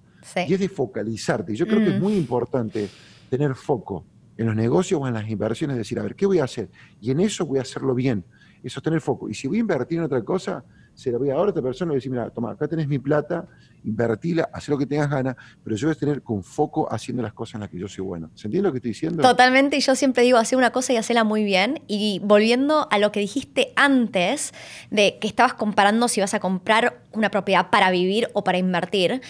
Y 0.47 0.53
es 0.53 0.59
de 0.59 0.69
focalizarte. 0.69 1.55
Yo 1.55 1.67
creo 1.67 1.79
que 1.79 1.89
es 1.89 1.99
mm. 1.99 2.03
muy 2.03 2.15
importante 2.15 2.89
tener 3.29 3.55
foco 3.55 4.05
en 4.37 4.47
los 4.47 4.55
negocios 4.55 4.99
o 5.01 5.07
en 5.07 5.13
las 5.13 5.29
inversiones, 5.29 5.77
decir, 5.77 5.99
a 5.99 6.03
ver, 6.03 6.15
¿qué 6.15 6.25
voy 6.25 6.39
a 6.39 6.45
hacer? 6.45 6.69
Y 6.99 7.11
en 7.11 7.19
eso 7.19 7.45
voy 7.45 7.59
a 7.59 7.61
hacerlo 7.61 7.93
bien. 7.93 8.25
Eso 8.63 8.79
es 8.79 8.83
tener 8.83 9.01
foco. 9.01 9.29
Y 9.29 9.33
si 9.33 9.47
voy 9.47 9.57
a 9.57 9.61
invertir 9.61 9.99
en 9.99 10.05
otra 10.05 10.23
cosa, 10.23 10.63
se 11.01 11.11
la 11.11 11.17
voy 11.17 11.29
a 11.29 11.33
dar 11.33 11.47
a 11.47 11.49
otra 11.49 11.63
persona 11.63 11.89
y 11.89 11.91
voy 11.91 11.95
a 11.95 11.97
decir, 11.97 12.11
mira, 12.11 12.29
toma, 12.29 12.51
acá 12.51 12.67
tenés 12.67 12.87
mi 12.87 12.99
plata, 12.99 13.47
invertila, 13.83 14.49
haz 14.53 14.69
lo 14.69 14.77
que 14.77 14.85
tengas 14.85 15.09
ganas, 15.09 15.35
pero 15.63 15.75
yo 15.75 15.87
voy 15.87 15.95
a 15.95 15.99
tener 15.99 16.21
con 16.21 16.43
foco 16.43 16.87
haciendo 16.93 17.23
las 17.23 17.33
cosas 17.33 17.55
en 17.55 17.61
las 17.61 17.69
que 17.69 17.79
yo 17.79 17.87
soy 17.87 18.03
bueno. 18.03 18.29
¿Se 18.35 18.47
entiende 18.47 18.67
lo 18.67 18.71
que 18.71 18.77
estoy 18.77 18.91
diciendo? 18.91 19.23
Totalmente, 19.23 19.77
y 19.77 19.79
yo 19.79 19.95
siempre 19.95 20.21
digo, 20.21 20.37
hacer 20.37 20.59
una 20.59 20.69
cosa 20.69 20.93
y 20.93 20.97
hacerla 20.97 21.23
muy 21.23 21.43
bien. 21.43 21.81
Y 21.87 22.21
volviendo 22.23 22.87
a 22.91 22.99
lo 22.99 23.11
que 23.11 23.19
dijiste 23.19 23.73
antes, 23.75 24.53
de 24.91 25.17
que 25.19 25.27
estabas 25.27 25.55
comparando 25.55 26.07
si 26.07 26.21
vas 26.21 26.35
a 26.35 26.39
comprar 26.39 27.01
una 27.13 27.31
propiedad 27.31 27.71
para 27.71 27.89
vivir 27.89 28.29
o 28.33 28.43
para 28.43 28.59
invertir, 28.59 29.21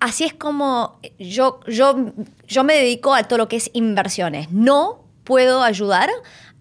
así 0.00 0.24
es 0.24 0.32
como 0.32 0.98
yo, 1.18 1.60
yo, 1.66 2.12
yo 2.48 2.64
me 2.64 2.74
dedico 2.74 3.14
a 3.14 3.24
todo 3.24 3.38
lo 3.38 3.48
que 3.48 3.56
es 3.56 3.70
inversiones. 3.74 4.50
No 4.50 5.04
puedo 5.24 5.62
ayudar 5.62 6.08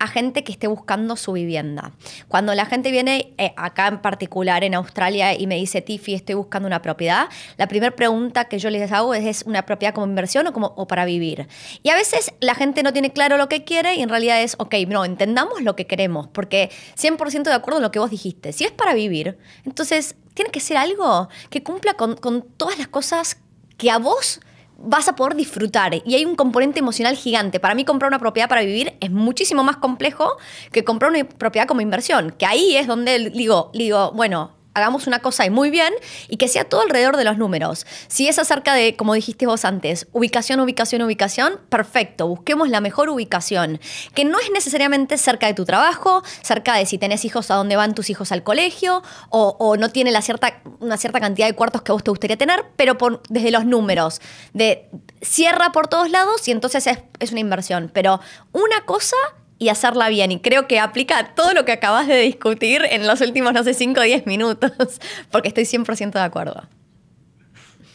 a 0.01 0.07
gente 0.07 0.43
que 0.43 0.51
esté 0.51 0.65
buscando 0.65 1.15
su 1.15 1.33
vivienda. 1.33 1.91
Cuando 2.27 2.55
la 2.55 2.65
gente 2.65 2.89
viene 2.89 3.35
eh, 3.37 3.53
acá 3.55 3.87
en 3.87 4.01
particular 4.01 4.63
en 4.63 4.73
Australia 4.73 5.37
y 5.37 5.45
me 5.45 5.57
dice, 5.57 5.83
Tiffy, 5.83 6.15
estoy 6.15 6.33
buscando 6.33 6.65
una 6.65 6.81
propiedad, 6.81 7.29
la 7.57 7.67
primera 7.67 7.95
pregunta 7.95 8.45
que 8.45 8.57
yo 8.57 8.71
les 8.71 8.91
hago 8.91 9.13
es, 9.13 9.25
¿es 9.25 9.43
una 9.45 9.63
propiedad 9.63 9.93
como 9.93 10.07
inversión 10.07 10.47
o, 10.47 10.53
como, 10.53 10.73
o 10.75 10.87
para 10.87 11.05
vivir? 11.05 11.47
Y 11.83 11.91
a 11.91 11.93
veces 11.93 12.33
la 12.39 12.55
gente 12.55 12.81
no 12.81 12.93
tiene 12.93 13.13
claro 13.13 13.37
lo 13.37 13.47
que 13.47 13.63
quiere 13.63 13.93
y 13.93 14.01
en 14.01 14.09
realidad 14.09 14.41
es, 14.41 14.55
ok, 14.57 14.73
no, 14.87 15.05
entendamos 15.05 15.61
lo 15.61 15.75
que 15.75 15.85
queremos, 15.85 16.27
porque 16.29 16.71
100% 16.97 17.43
de 17.43 17.53
acuerdo 17.53 17.77
en 17.77 17.83
lo 17.83 17.91
que 17.91 17.99
vos 17.99 18.09
dijiste. 18.09 18.53
Si 18.53 18.63
es 18.63 18.71
para 18.71 18.95
vivir, 18.95 19.37
entonces 19.65 20.15
tiene 20.33 20.49
que 20.49 20.61
ser 20.61 20.77
algo 20.77 21.29
que 21.51 21.61
cumpla 21.61 21.93
con, 21.93 22.15
con 22.15 22.41
todas 22.41 22.79
las 22.79 22.87
cosas 22.87 23.37
que 23.77 23.91
a 23.91 23.99
vos 23.99 24.39
vas 24.83 25.07
a 25.07 25.15
poder 25.15 25.35
disfrutar. 25.35 25.93
Y 26.05 26.15
hay 26.15 26.25
un 26.25 26.35
componente 26.35 26.79
emocional 26.79 27.15
gigante. 27.15 27.59
Para 27.59 27.75
mí 27.75 27.85
comprar 27.85 28.09
una 28.09 28.19
propiedad 28.19 28.49
para 28.49 28.61
vivir 28.61 28.93
es 28.99 29.11
muchísimo 29.11 29.63
más 29.63 29.77
complejo 29.77 30.37
que 30.71 30.83
comprar 30.83 31.11
una 31.11 31.23
propiedad 31.23 31.67
como 31.67 31.81
inversión. 31.81 32.31
Que 32.37 32.45
ahí 32.45 32.75
es 32.75 32.87
donde 32.87 33.29
digo, 33.29 33.71
digo 33.73 34.11
bueno, 34.13 34.51
hagamos 34.73 35.07
una 35.07 35.19
cosa 35.19 35.45
y 35.45 35.49
muy 35.49 35.69
bien 35.69 35.93
y 36.27 36.37
que 36.37 36.47
sea 36.47 36.65
todo 36.65 36.81
alrededor 36.81 37.17
de 37.17 37.23
los 37.23 37.37
números. 37.37 37.85
Si 38.07 38.27
es 38.27 38.39
acerca 38.39 38.73
de, 38.73 38.95
como 38.95 39.13
dijiste 39.13 39.45
vos 39.45 39.65
antes, 39.65 40.07
ubicación, 40.11 40.59
ubicación, 40.59 41.01
ubicación, 41.01 41.59
perfecto, 41.69 42.27
busquemos 42.27 42.69
la 42.69 42.81
mejor 42.81 43.09
ubicación, 43.09 43.79
que 44.13 44.25
no 44.25 44.39
es 44.39 44.49
necesariamente 44.51 45.17
cerca 45.17 45.47
de 45.47 45.53
tu 45.53 45.65
trabajo, 45.65 46.23
cerca 46.41 46.75
de 46.75 46.85
si 46.85 46.97
tenés 46.97 47.25
hijos 47.25 47.51
a 47.51 47.55
dónde 47.55 47.75
van 47.75 47.93
tus 47.93 48.09
hijos 48.09 48.31
al 48.31 48.43
colegio 48.43 49.03
o, 49.29 49.75
no 49.77 49.89
tiene 49.89 50.11
la 50.11 50.21
cierta, 50.21 50.61
una 50.79 50.97
cierta 50.97 51.19
cantidad 51.19 51.47
de 51.47 51.55
cuartos 51.55 51.81
que 51.81 51.91
a 51.91 51.93
vos 51.93 52.03
te 52.03 52.11
gustaría 52.11 52.37
tener, 52.37 52.65
pero 52.75 52.97
desde 53.29 53.51
los 53.51 53.65
números, 53.65 54.21
de 54.53 54.89
cierra 55.21 55.71
por 55.71 55.87
todos 55.87 56.09
lados 56.09 56.47
y 56.47 56.51
entonces 56.51 56.87
es, 56.87 56.99
es 57.19 57.31
una 57.31 57.39
inversión. 57.39 57.89
Pero 57.93 58.19
una 58.51 58.85
cosa 58.85 59.15
y 59.61 59.69
hacerla 59.69 60.09
bien. 60.09 60.31
Y 60.31 60.39
creo 60.39 60.67
que 60.67 60.79
aplica 60.79 61.35
todo 61.35 61.53
lo 61.53 61.65
que 61.65 61.71
acabas 61.71 62.07
de 62.07 62.17
discutir 62.17 62.81
en 62.89 63.05
los 63.05 63.21
últimos, 63.21 63.53
no 63.53 63.63
sé, 63.63 63.75
5 63.75 63.99
o 63.99 64.03
10 64.03 64.25
minutos, 64.25 64.71
porque 65.31 65.49
estoy 65.49 65.65
100% 65.65 66.13
de 66.13 66.19
acuerdo. 66.19 66.63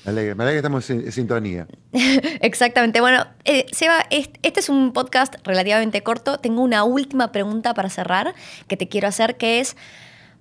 Me 0.04 0.12
alegra, 0.12 0.50
que 0.52 0.56
estamos 0.58 0.88
en, 0.90 1.10
sintonía. 1.10 1.66
Exactamente. 2.40 3.00
Bueno, 3.00 3.26
eh, 3.44 3.66
Seba, 3.72 4.06
este 4.10 4.60
es 4.60 4.68
un 4.68 4.92
podcast 4.92 5.34
relativamente 5.42 6.04
corto. 6.04 6.38
Tengo 6.38 6.62
una 6.62 6.84
última 6.84 7.32
pregunta 7.32 7.74
para 7.74 7.90
cerrar 7.90 8.36
que 8.68 8.76
te 8.76 8.86
quiero 8.86 9.08
hacer, 9.08 9.36
que 9.36 9.58
es, 9.58 9.76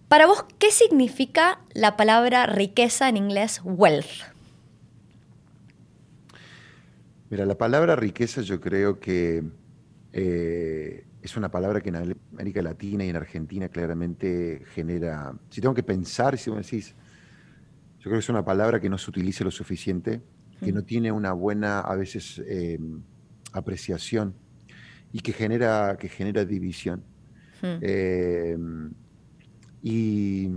para 0.07 0.27
vos, 0.27 0.45
¿qué 0.59 0.69
significa 0.69 1.59
la 1.73 1.97
palabra 1.97 2.45
riqueza 2.45 3.09
en 3.09 3.17
inglés 3.17 3.61
wealth? 3.63 4.05
Mira, 7.31 7.47
la 7.47 7.57
palabra 7.57 7.95
riqueza 7.95 8.43
yo 8.43 8.61
creo 8.61 8.99
que 8.99 9.41
eh, 10.13 11.03
es 11.25 11.35
una 11.35 11.49
palabra 11.49 11.81
que 11.81 11.89
en 11.89 12.15
América 12.33 12.61
Latina 12.61 13.03
y 13.03 13.09
en 13.09 13.15
Argentina 13.15 13.67
claramente 13.69 14.61
genera, 14.73 15.33
si 15.49 15.59
tengo 15.59 15.73
que 15.73 15.81
pensar, 15.81 16.37
si 16.37 16.51
me 16.51 16.57
decís, 16.57 16.93
yo 17.97 18.03
creo 18.03 18.13
que 18.13 18.19
es 18.19 18.29
una 18.29 18.45
palabra 18.45 18.79
que 18.79 18.89
no 18.89 18.97
se 18.99 19.09
utiliza 19.09 19.43
lo 19.43 19.49
suficiente, 19.49 20.21
que 20.63 20.71
no 20.71 20.83
tiene 20.83 21.11
una 21.11 21.33
buena, 21.33 21.79
a 21.79 21.95
veces, 21.95 22.41
eh, 22.47 22.79
apreciación 23.53 24.35
y 25.11 25.21
que 25.21 25.33
genera, 25.33 25.97
que 25.99 26.09
genera 26.09 26.45
división. 26.45 27.03
Eh, 27.63 28.55
y, 29.81 30.49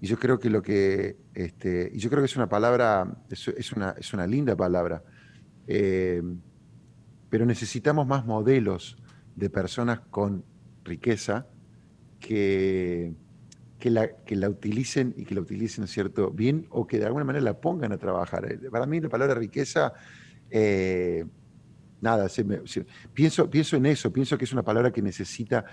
yo 0.00 0.16
creo 0.16 0.38
que 0.38 0.48
lo 0.48 0.62
que, 0.62 1.16
este, 1.34 1.90
y 1.92 1.98
yo 1.98 2.08
creo 2.08 2.22
que 2.22 2.26
es 2.26 2.36
una 2.36 2.48
palabra, 2.48 3.20
es, 3.28 3.72
una, 3.72 3.96
es 3.98 4.14
una 4.14 4.28
linda 4.28 4.54
palabra, 4.54 5.02
eh, 5.66 6.22
pero 7.28 7.44
necesitamos 7.44 8.06
más 8.06 8.24
modelos 8.24 8.96
de 9.38 9.50
personas 9.50 10.00
con 10.10 10.44
riqueza 10.84 11.46
que, 12.18 13.14
que, 13.78 13.90
la, 13.90 14.08
que 14.24 14.36
la 14.36 14.48
utilicen 14.48 15.14
y 15.16 15.24
que 15.24 15.34
la 15.34 15.40
utilicen, 15.40 15.86
cierto?, 15.86 16.30
bien 16.30 16.66
o 16.70 16.86
que 16.86 16.98
de 16.98 17.06
alguna 17.06 17.24
manera 17.24 17.44
la 17.44 17.60
pongan 17.60 17.92
a 17.92 17.98
trabajar. 17.98 18.50
Eh, 18.50 18.70
para 18.70 18.86
mí 18.86 19.00
la 19.00 19.08
palabra 19.08 19.34
riqueza, 19.34 19.92
eh, 20.50 21.24
nada, 22.00 22.28
pienso, 23.14 23.48
pienso 23.48 23.76
en 23.76 23.86
eso, 23.86 24.12
pienso 24.12 24.36
que 24.36 24.44
es 24.44 24.52
una 24.52 24.64
palabra 24.64 24.92
que 24.92 25.02
necesita, 25.02 25.64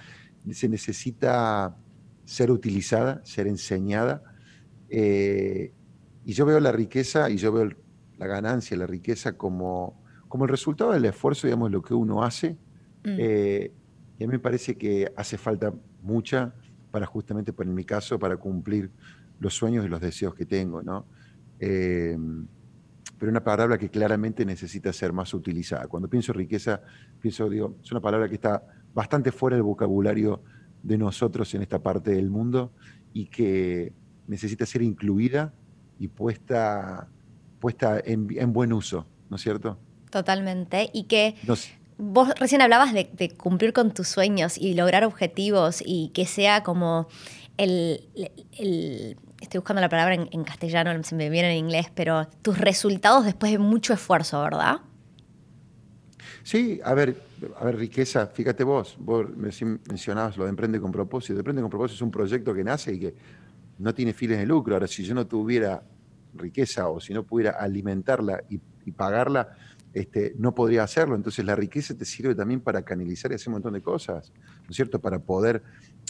se 0.52 0.70
necesita 0.70 1.76
ser 2.24 2.52
utilizada, 2.52 3.22
ser 3.26 3.48
enseñada. 3.48 4.24
Eh, 4.90 5.74
y 6.24 6.34
yo 6.34 6.46
veo 6.46 6.60
la 6.60 6.72
riqueza 6.72 7.30
y 7.30 7.38
yo 7.38 7.52
veo 7.52 7.70
la 8.18 8.28
ganancia, 8.28 8.78
la 8.78 8.88
riqueza 8.88 9.34
como, 9.34 10.02
como 10.28 10.46
el 10.46 10.52
resultado 10.52 10.92
del 10.92 11.06
esfuerzo, 11.06 11.48
digamos, 11.48 11.72
lo 11.72 11.82
que 11.82 11.96
uno 11.96 12.24
hace 12.24 12.58
Mm. 13.06 13.18
Eh, 13.18 13.72
y 14.18 14.24
a 14.24 14.28
mí 14.28 14.32
me 14.32 14.40
parece 14.40 14.78
que 14.78 15.12
hace 15.16 15.38
falta 15.38 15.74
mucha 16.02 16.54
para 16.92 17.06
justamente, 17.06 17.54
por 17.54 17.66
en 17.66 17.74
mi 17.74 17.84
caso, 17.84 18.18
para 18.18 18.38
cumplir 18.38 18.92
los 19.40 19.54
sueños 19.54 19.86
y 19.86 19.90
los 19.90 20.00
deseos 20.00 20.34
que 20.34 20.46
tengo, 20.46 20.82
¿no? 20.82 21.06
Eh, 21.60 22.18
pero 23.18 23.32
una 23.32 23.44
palabra 23.44 23.78
que 23.78 23.90
claramente 23.90 24.46
necesita 24.46 24.92
ser 24.92 25.14
más 25.14 25.34
utilizada. 25.34 25.88
Cuando 25.88 26.10
pienso 26.10 26.34
riqueza, 26.34 26.82
pienso, 27.20 27.50
digo, 27.50 27.78
es 27.84 27.92
una 27.92 28.02
palabra 28.02 28.28
que 28.28 28.36
está 28.36 28.64
bastante 28.94 29.32
fuera 29.32 29.56
del 29.56 29.64
vocabulario 29.64 30.44
de 30.84 30.98
nosotros 30.98 31.54
en 31.56 31.62
esta 31.62 31.82
parte 31.82 32.12
del 32.12 32.30
mundo 32.30 32.74
y 33.14 33.28
que 33.28 33.94
necesita 34.28 34.66
ser 34.66 34.82
incluida 34.82 35.54
y 35.98 36.08
puesta, 36.10 37.10
puesta 37.60 38.02
en, 38.04 38.54
buen 38.54 38.74
uso, 38.74 39.08
¿no 39.30 39.38
es 39.38 39.42
cierto? 39.42 39.80
Totalmente. 40.12 40.90
Y 40.94 41.06
que 41.06 41.36
vos 41.98 42.34
recién 42.40 42.62
hablabas 42.62 42.94
de, 42.94 43.32
cumplir 43.38 43.74
con 43.74 43.94
tus 43.94 44.08
sueños 44.08 44.58
y 44.58 44.74
lograr 44.74 45.04
objetivos 45.04 45.82
y 45.86 46.10
que 46.14 46.26
sea 46.26 46.64
como 46.64 47.08
el, 47.58 48.02
estoy 49.40 49.60
buscando 49.60 49.82
la 49.82 49.90
palabra 49.90 50.16
en, 50.16 50.44
castellano, 50.44 51.02
se 51.04 51.16
me 51.16 51.30
viene 51.30 51.52
en 51.52 51.66
inglés, 51.66 51.88
pero 51.94 52.28
tus 52.42 52.58
resultados 52.58 53.26
después 53.26 53.52
de 53.52 53.60
mucho 53.60 53.94
esfuerzo, 53.94 54.42
¿verdad? 54.42 54.82
Sí, 56.44 56.80
a 56.84 56.94
ver, 56.94 57.16
a 57.58 57.66
ver, 57.66 57.78
riqueza, 57.78 58.28
fíjate 58.28 58.64
vos, 58.64 58.98
vos 59.00 59.26
mencionabas 59.36 60.38
lo 60.38 60.44
de 60.44 60.52
Emprende 60.52 60.80
con 60.80 60.92
propósito. 60.92 61.40
Emprende 61.40 61.62
con 61.62 61.72
propósito 61.72 61.96
es 61.96 62.02
un 62.02 62.12
proyecto 62.12 62.54
que 62.54 62.64
nace 62.64 62.94
y 62.94 63.00
que 63.00 63.16
no 63.80 63.94
tiene 63.96 64.14
fines 64.14 64.38
de 64.38 64.46
lucro. 64.46 64.76
Ahora, 64.76 64.88
si 64.88 65.04
yo 65.04 65.16
no 65.16 65.26
tuviera 65.26 65.82
riqueza 66.36 66.88
o 66.90 67.00
si 67.00 67.14
no 67.14 67.24
pudiera 67.24 67.52
alimentarla 67.52 68.44
y 68.50 68.92
pagarla, 68.92 69.56
este, 69.96 70.36
no 70.38 70.54
podría 70.54 70.84
hacerlo. 70.84 71.16
Entonces 71.16 71.44
la 71.46 71.56
riqueza 71.56 71.98
te 71.98 72.04
sirve 72.04 72.36
también 72.36 72.60
para 72.60 72.84
canalizar 72.84 73.32
y 73.32 73.36
hacer 73.36 73.48
un 73.48 73.54
montón 73.54 73.74
de 73.74 73.82
cosas, 73.82 74.32
¿no 74.64 74.70
es 74.70 74.76
cierto? 74.76 75.00
Para 75.00 75.20
poder 75.20 75.64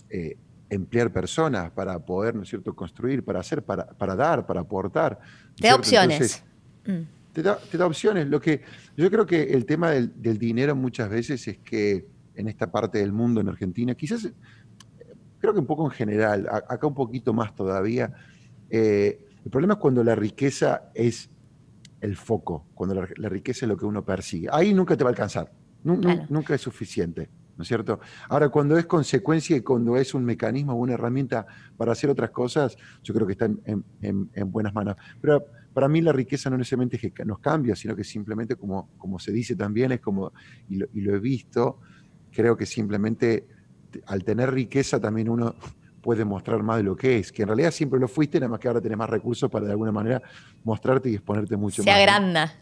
eh, 0.09 0.37
emplear 0.71 1.13
personas, 1.13 1.69
para 1.69 1.99
poder, 1.99 2.33
¿no 2.33 2.41
es 2.41 2.49
cierto?, 2.49 2.75
construir, 2.75 3.23
para 3.23 3.41
hacer, 3.41 3.63
para, 3.63 3.85
para 3.85 4.15
dar, 4.15 4.47
para 4.47 4.61
aportar. 4.61 5.19
Te 5.55 5.67
da 5.67 5.75
opciones. 5.75 6.43
Mm. 6.83 7.01
te, 7.31 7.43
da, 7.43 7.85
opciones. 7.85 8.27
Lo 8.27 8.41
que, 8.41 8.61
yo 8.97 9.09
creo 9.11 9.27
que 9.27 9.43
el 9.53 9.67
tema 9.67 9.91
del, 9.91 10.39
dinero 10.39 10.75
muchas 10.75 11.07
veces 11.07 11.47
es 11.47 11.59
que 11.59 12.07
en 12.33 12.47
esta 12.47 12.71
parte 12.71 12.97
del 12.97 13.11
mundo, 13.11 13.39
en 13.39 13.49
Argentina, 13.49 13.93
quizás, 13.93 14.27
creo 15.39 15.53
que 15.53 15.59
un 15.59 15.67
poco 15.67 15.85
en 15.85 15.91
general, 15.91 16.47
acá 16.49 16.87
un 16.87 16.95
poquito 16.95 17.33
más 17.33 17.53
todavía, 17.53 18.11
eh, 18.71 19.19
el 19.43 19.51
problema 19.51 19.75
es 19.75 19.79
cuando 19.79 20.03
la 20.03 20.15
riqueza 20.15 20.89
es 20.95 21.29
el 22.05 22.15
foco, 22.15 22.67
cuando 22.73 22.95
la, 22.95 23.29
riqueza 23.29 23.65
es 23.65 23.69
lo 23.69 23.77
que 23.77 23.85
uno 23.85 24.05
persigue. 24.05 24.47
Ahí 24.51 24.73
nunca 24.73 24.95
te 24.95 25.03
va 25.03 25.09
a 25.09 25.11
alcanzar, 25.11 25.51
nunca 25.83 26.55
es 26.55 26.61
suficiente, 26.61 27.29
¿no 27.57 27.63
es 27.63 27.67
cierto? 27.67 27.99
Ahora, 28.29 28.49
cuando 28.49 28.77
es 28.77 28.85
consecuencia 28.85 29.57
y 29.57 29.61
cuando 29.61 29.97
es 29.97 30.13
un 30.13 30.23
mecanismo 30.23 30.73
o 30.73 30.75
una 30.75 30.93
herramienta 30.93 31.45
para 31.77 31.91
hacer 31.91 32.09
otras 32.09 32.29
cosas, 32.29 32.77
yo 33.03 33.13
creo 33.13 33.25
que 33.25 33.33
está 33.33 33.45
en, 33.45 34.51
buenas 34.51 34.73
manos. 34.73 34.95
Pero 35.19 35.45
para 35.73 35.87
mí 35.87 36.01
la 36.01 36.13
riqueza 36.13 36.49
no 36.49 36.57
necesariamente 36.57 36.97
es 37.01 37.13
que 37.13 37.25
nos 37.25 37.39
cambia, 37.39 37.75
sino 37.75 37.95
que 37.95 38.03
simplemente, 38.03 38.55
como, 38.55 38.91
como 38.97 39.19
se 39.19 39.31
dice 39.31 39.55
también, 39.55 39.91
es 39.91 39.99
como, 39.99 40.31
y 40.69 41.01
lo, 41.01 41.15
he 41.15 41.19
visto, 41.19 41.79
creo 42.31 42.55
que 42.55 42.65
simplemente 42.65 43.47
al 44.07 44.23
tener 44.23 44.51
riqueza 44.51 44.99
también 44.99 45.29
uno 45.29 45.55
puede 46.05 46.23
mostrar 46.23 46.61
más 46.61 46.77
de 46.77 46.83
lo 46.83 46.95
que 46.95 47.17
es, 47.17 47.31
que 47.31 47.41
en 47.41 47.47
realidad 47.47 47.71
siempre 47.71 47.99
lo 47.99 48.07
fuiste, 48.07 48.39
nada 48.39 48.51
más 48.51 48.59
que 48.59 48.67
ahora 48.67 48.79
tenés 48.79 48.95
más 48.95 49.09
recursos 49.09 49.49
para 49.49 49.65
de 49.65 49.71
alguna 49.71 49.91
manera 49.91 50.21
mostrarte 50.63 51.09
y 51.09 51.15
exponerte 51.15 51.57
mucho 51.57 51.81
más. 51.81 51.85
Se 51.85 51.91
agranda. 51.99 52.53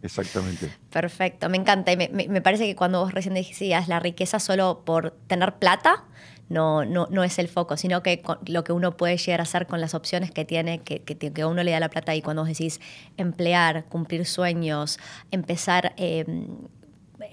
Exactamente. 0.00 0.70
Perfecto, 0.90 1.48
me 1.48 1.56
encanta. 1.56 1.90
Y 1.90 1.96
me, 1.96 2.40
parece 2.40 2.64
que 2.66 2.76
cuando 2.76 3.00
vos 3.00 3.12
recién 3.12 3.34
decías 3.34 3.88
la 3.88 3.98
riqueza 3.98 4.38
solo 4.38 4.82
por 4.84 5.10
tener 5.26 5.56
plata, 5.56 6.04
no, 6.50 6.84
no, 6.84 7.08
no 7.10 7.24
es 7.24 7.40
el 7.40 7.48
foco, 7.48 7.76
sino 7.76 8.00
que 8.00 8.22
lo 8.46 8.62
que 8.62 8.70
uno 8.70 8.96
puede 8.96 9.16
llegar 9.16 9.40
a 9.40 9.42
hacer 9.42 9.66
con 9.66 9.80
las 9.80 9.92
opciones 9.94 10.30
que 10.30 10.44
tiene, 10.44 10.82
que, 10.82 11.02
que, 11.02 11.44
uno 11.44 11.64
le 11.64 11.72
da 11.72 11.80
la 11.80 11.88
plata 11.88 12.14
y 12.14 12.22
cuando 12.22 12.42
vos 12.42 12.48
decís 12.48 12.80
emplear, 13.16 13.86
cumplir 13.86 14.24
sueños, 14.24 15.00
empezar... 15.32 15.94
Eh, 15.96 16.46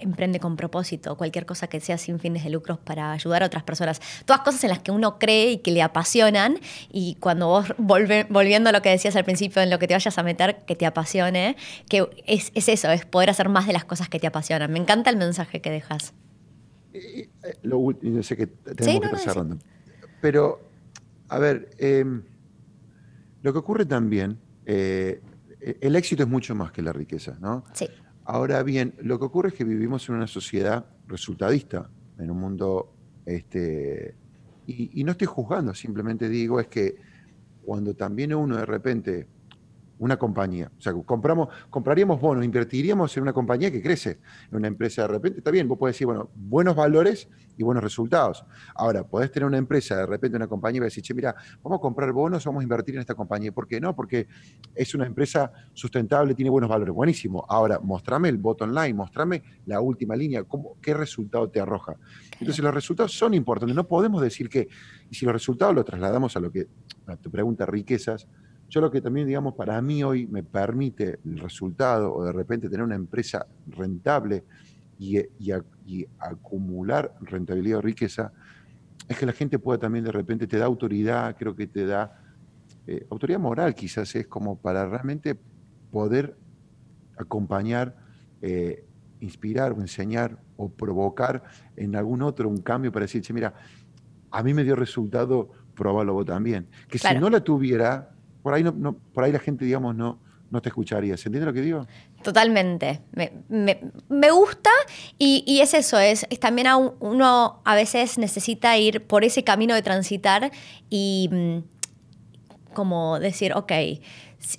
emprende 0.00 0.40
con 0.40 0.56
propósito, 0.56 1.16
cualquier 1.16 1.46
cosa 1.46 1.68
que 1.68 1.80
sea 1.80 1.98
sin 1.98 2.18
fines 2.18 2.44
de 2.44 2.50
lucros 2.50 2.78
para 2.78 3.12
ayudar 3.12 3.42
a 3.42 3.46
otras 3.46 3.62
personas. 3.62 4.00
Todas 4.24 4.42
cosas 4.42 4.62
en 4.64 4.70
las 4.70 4.80
que 4.80 4.90
uno 4.90 5.18
cree 5.18 5.52
y 5.52 5.58
que 5.58 5.70
le 5.70 5.82
apasionan 5.82 6.58
y 6.90 7.16
cuando 7.20 7.48
vos 7.48 7.74
volviendo 7.78 8.70
a 8.70 8.72
lo 8.72 8.82
que 8.82 8.90
decías 8.90 9.16
al 9.16 9.24
principio, 9.24 9.62
en 9.62 9.70
lo 9.70 9.78
que 9.78 9.86
te 9.86 9.94
vayas 9.94 10.16
a 10.18 10.22
meter, 10.22 10.64
que 10.66 10.76
te 10.76 10.86
apasione, 10.86 11.56
que 11.88 12.08
es, 12.26 12.52
eso, 12.54 12.90
es 12.90 13.04
poder 13.04 13.30
hacer 13.30 13.48
más 13.48 13.66
de 13.66 13.72
las 13.72 13.84
cosas 13.84 14.08
que 14.08 14.18
te 14.18 14.26
apasionan. 14.26 14.72
Me 14.72 14.78
encanta 14.78 15.10
el 15.10 15.16
mensaje 15.16 15.60
que 15.60 15.70
dejas. 15.70 16.14
Eh, 16.92 17.28
lo 17.62 17.78
último, 17.78 18.22
sé 18.22 18.36
que 18.36 18.46
tenemos 18.46 19.02
que 19.02 19.08
pasar 19.08 19.46
Pero, 20.20 20.60
a 21.28 21.38
ver, 21.38 21.70
em, 21.78 22.22
lo 23.42 23.52
que 23.52 23.58
ocurre 23.58 23.86
también, 23.86 24.38
eh, 24.66 25.20
el 25.80 25.96
éxito 25.96 26.22
es 26.22 26.28
mucho 26.28 26.54
más 26.54 26.72
que 26.72 26.82
la 26.82 26.92
riqueza, 26.92 27.36
¿no? 27.40 27.64
Sí. 27.72 27.88
Ahora 28.32 28.62
bien, 28.62 28.94
lo 29.02 29.18
que 29.18 29.24
ocurre 29.24 29.48
es 29.48 29.54
que 29.54 29.64
vivimos 29.64 30.08
en 30.08 30.14
una 30.14 30.28
sociedad 30.28 30.86
resultadista, 31.08 31.90
en 32.16 32.30
un 32.30 32.38
mundo, 32.38 32.94
este, 33.26 34.14
y, 34.68 35.00
y 35.00 35.02
no 35.02 35.10
estoy 35.10 35.26
juzgando, 35.26 35.74
simplemente 35.74 36.28
digo 36.28 36.60
es 36.60 36.68
que 36.68 36.94
cuando 37.64 37.94
también 37.94 38.32
uno 38.32 38.56
de 38.56 38.66
repente 38.66 39.26
una 40.00 40.16
compañía. 40.16 40.72
O 40.78 40.80
sea, 40.80 40.94
compramos, 40.94 41.48
compraríamos 41.68 42.20
bonos, 42.20 42.44
invertiríamos 42.44 43.14
en 43.16 43.22
una 43.22 43.34
compañía 43.34 43.70
que 43.70 43.82
crece, 43.82 44.18
en 44.50 44.56
una 44.56 44.66
empresa 44.66 45.02
de 45.02 45.08
repente, 45.08 45.38
está 45.38 45.50
bien, 45.50 45.68
vos 45.68 45.78
podés 45.78 45.94
decir, 45.94 46.06
bueno, 46.06 46.30
buenos 46.34 46.74
valores 46.74 47.28
y 47.58 47.62
buenos 47.62 47.84
resultados. 47.84 48.46
Ahora, 48.74 49.04
podés 49.04 49.30
tener 49.30 49.46
una 49.46 49.58
empresa, 49.58 49.96
de 49.96 50.06
repente 50.06 50.38
una 50.38 50.46
compañía 50.46 50.80
y 50.80 50.84
decir, 50.84 51.04
che, 51.04 51.12
mira, 51.12 51.34
vamos 51.62 51.78
a 51.78 51.82
comprar 51.82 52.12
bonos, 52.12 52.42
vamos 52.46 52.60
a 52.60 52.62
invertir 52.62 52.94
en 52.94 53.02
esta 53.02 53.14
compañía. 53.14 53.52
¿Por 53.52 53.68
qué 53.68 53.78
no? 53.78 53.94
Porque 53.94 54.26
es 54.74 54.94
una 54.94 55.04
empresa 55.04 55.52
sustentable, 55.74 56.34
tiene 56.34 56.50
buenos 56.50 56.70
valores. 56.70 56.94
Buenísimo. 56.94 57.44
Ahora, 57.46 57.78
mostrame 57.78 58.30
el 58.30 58.38
bottom 58.38 58.70
line, 58.70 58.94
mostrame 58.94 59.42
la 59.66 59.82
última 59.82 60.16
línea, 60.16 60.44
cómo, 60.44 60.78
qué 60.80 60.94
resultado 60.94 61.50
te 61.50 61.60
arroja. 61.60 61.96
Entonces, 62.40 62.64
los 62.64 62.72
resultados 62.72 63.12
son 63.12 63.34
importantes. 63.34 63.76
No 63.76 63.86
podemos 63.86 64.22
decir 64.22 64.48
que, 64.48 64.66
y 65.10 65.14
si 65.14 65.26
los 65.26 65.34
resultados 65.34 65.74
los 65.74 65.84
trasladamos 65.84 66.34
a 66.38 66.40
lo 66.40 66.50
que, 66.50 66.68
a 67.06 67.16
tu 67.16 67.30
pregunta, 67.30 67.66
riquezas, 67.66 68.26
yo 68.70 68.80
lo 68.80 68.90
que 68.90 69.00
también, 69.00 69.26
digamos, 69.26 69.54
para 69.54 69.82
mí 69.82 70.04
hoy 70.04 70.28
me 70.28 70.44
permite 70.44 71.18
el 71.24 71.38
resultado 71.40 72.14
o 72.14 72.24
de 72.24 72.32
repente 72.32 72.68
tener 72.68 72.84
una 72.84 72.94
empresa 72.94 73.44
rentable 73.66 74.44
y, 74.96 75.20
acumular 76.18 77.16
rentabilidad 77.20 77.78
o 77.78 77.82
riqueza, 77.82 78.32
es 79.08 79.18
que 79.18 79.26
la 79.26 79.32
gente 79.32 79.58
pueda 79.58 79.80
también 79.80 80.04
de 80.04 80.12
repente 80.12 80.46
te 80.46 80.56
da 80.56 80.66
autoridad, 80.66 81.36
creo 81.36 81.56
que 81.56 81.66
te 81.66 81.84
da 81.84 82.22
eh, 82.86 83.06
autoridad 83.10 83.40
moral 83.40 83.74
quizás, 83.74 84.14
es 84.14 84.28
como 84.28 84.56
para 84.56 84.86
realmente 84.86 85.36
poder 85.90 86.36
acompañar, 87.18 87.96
eh, 88.40 88.84
inspirar 89.18 89.72
o 89.72 89.80
enseñar 89.80 90.38
o 90.56 90.70
provocar 90.70 91.42
en 91.76 91.96
algún 91.96 92.22
otro 92.22 92.48
un 92.48 92.58
cambio 92.58 92.92
para 92.92 93.04
decir, 93.04 93.24
mira, 93.34 93.52
a 94.30 94.42
mí 94.44 94.54
me 94.54 94.62
dio 94.62 94.76
resultado, 94.76 95.50
probalo 95.74 96.14
vos 96.14 96.26
también. 96.26 96.68
Que 96.88 96.98
si 96.98 97.18
no 97.18 97.30
la 97.30 97.42
tuviera, 97.42 98.14
por 98.42 98.54
ahí, 98.54 98.62
no, 98.62 98.94
por 98.94 99.24
ahí 99.24 99.32
la 99.32 99.38
gente, 99.38 99.64
digamos, 99.64 99.94
no, 99.94 100.18
no 100.50 100.60
te 100.60 100.68
escucharía. 100.68 101.16
¿Se 101.16 101.28
entiende 101.28 101.46
lo 101.46 101.52
que 101.52 101.62
digo? 101.62 101.86
Totalmente. 102.22 103.00
Me, 103.48 104.30
gusta 104.30 104.70
y, 105.18 105.60
es 105.60 105.74
eso, 105.74 105.98
es, 105.98 106.26
también 106.40 106.66
uno 106.98 107.60
a 107.64 107.74
veces 107.74 108.18
necesita 108.18 108.76
ir 108.76 109.06
por 109.06 109.24
ese 109.24 109.44
camino 109.44 109.74
de 109.74 109.82
transitar 109.82 110.50
y 110.90 111.28
mm, 111.32 111.58
como 112.74 113.18
decir, 113.18 113.52
ok, 113.54 113.72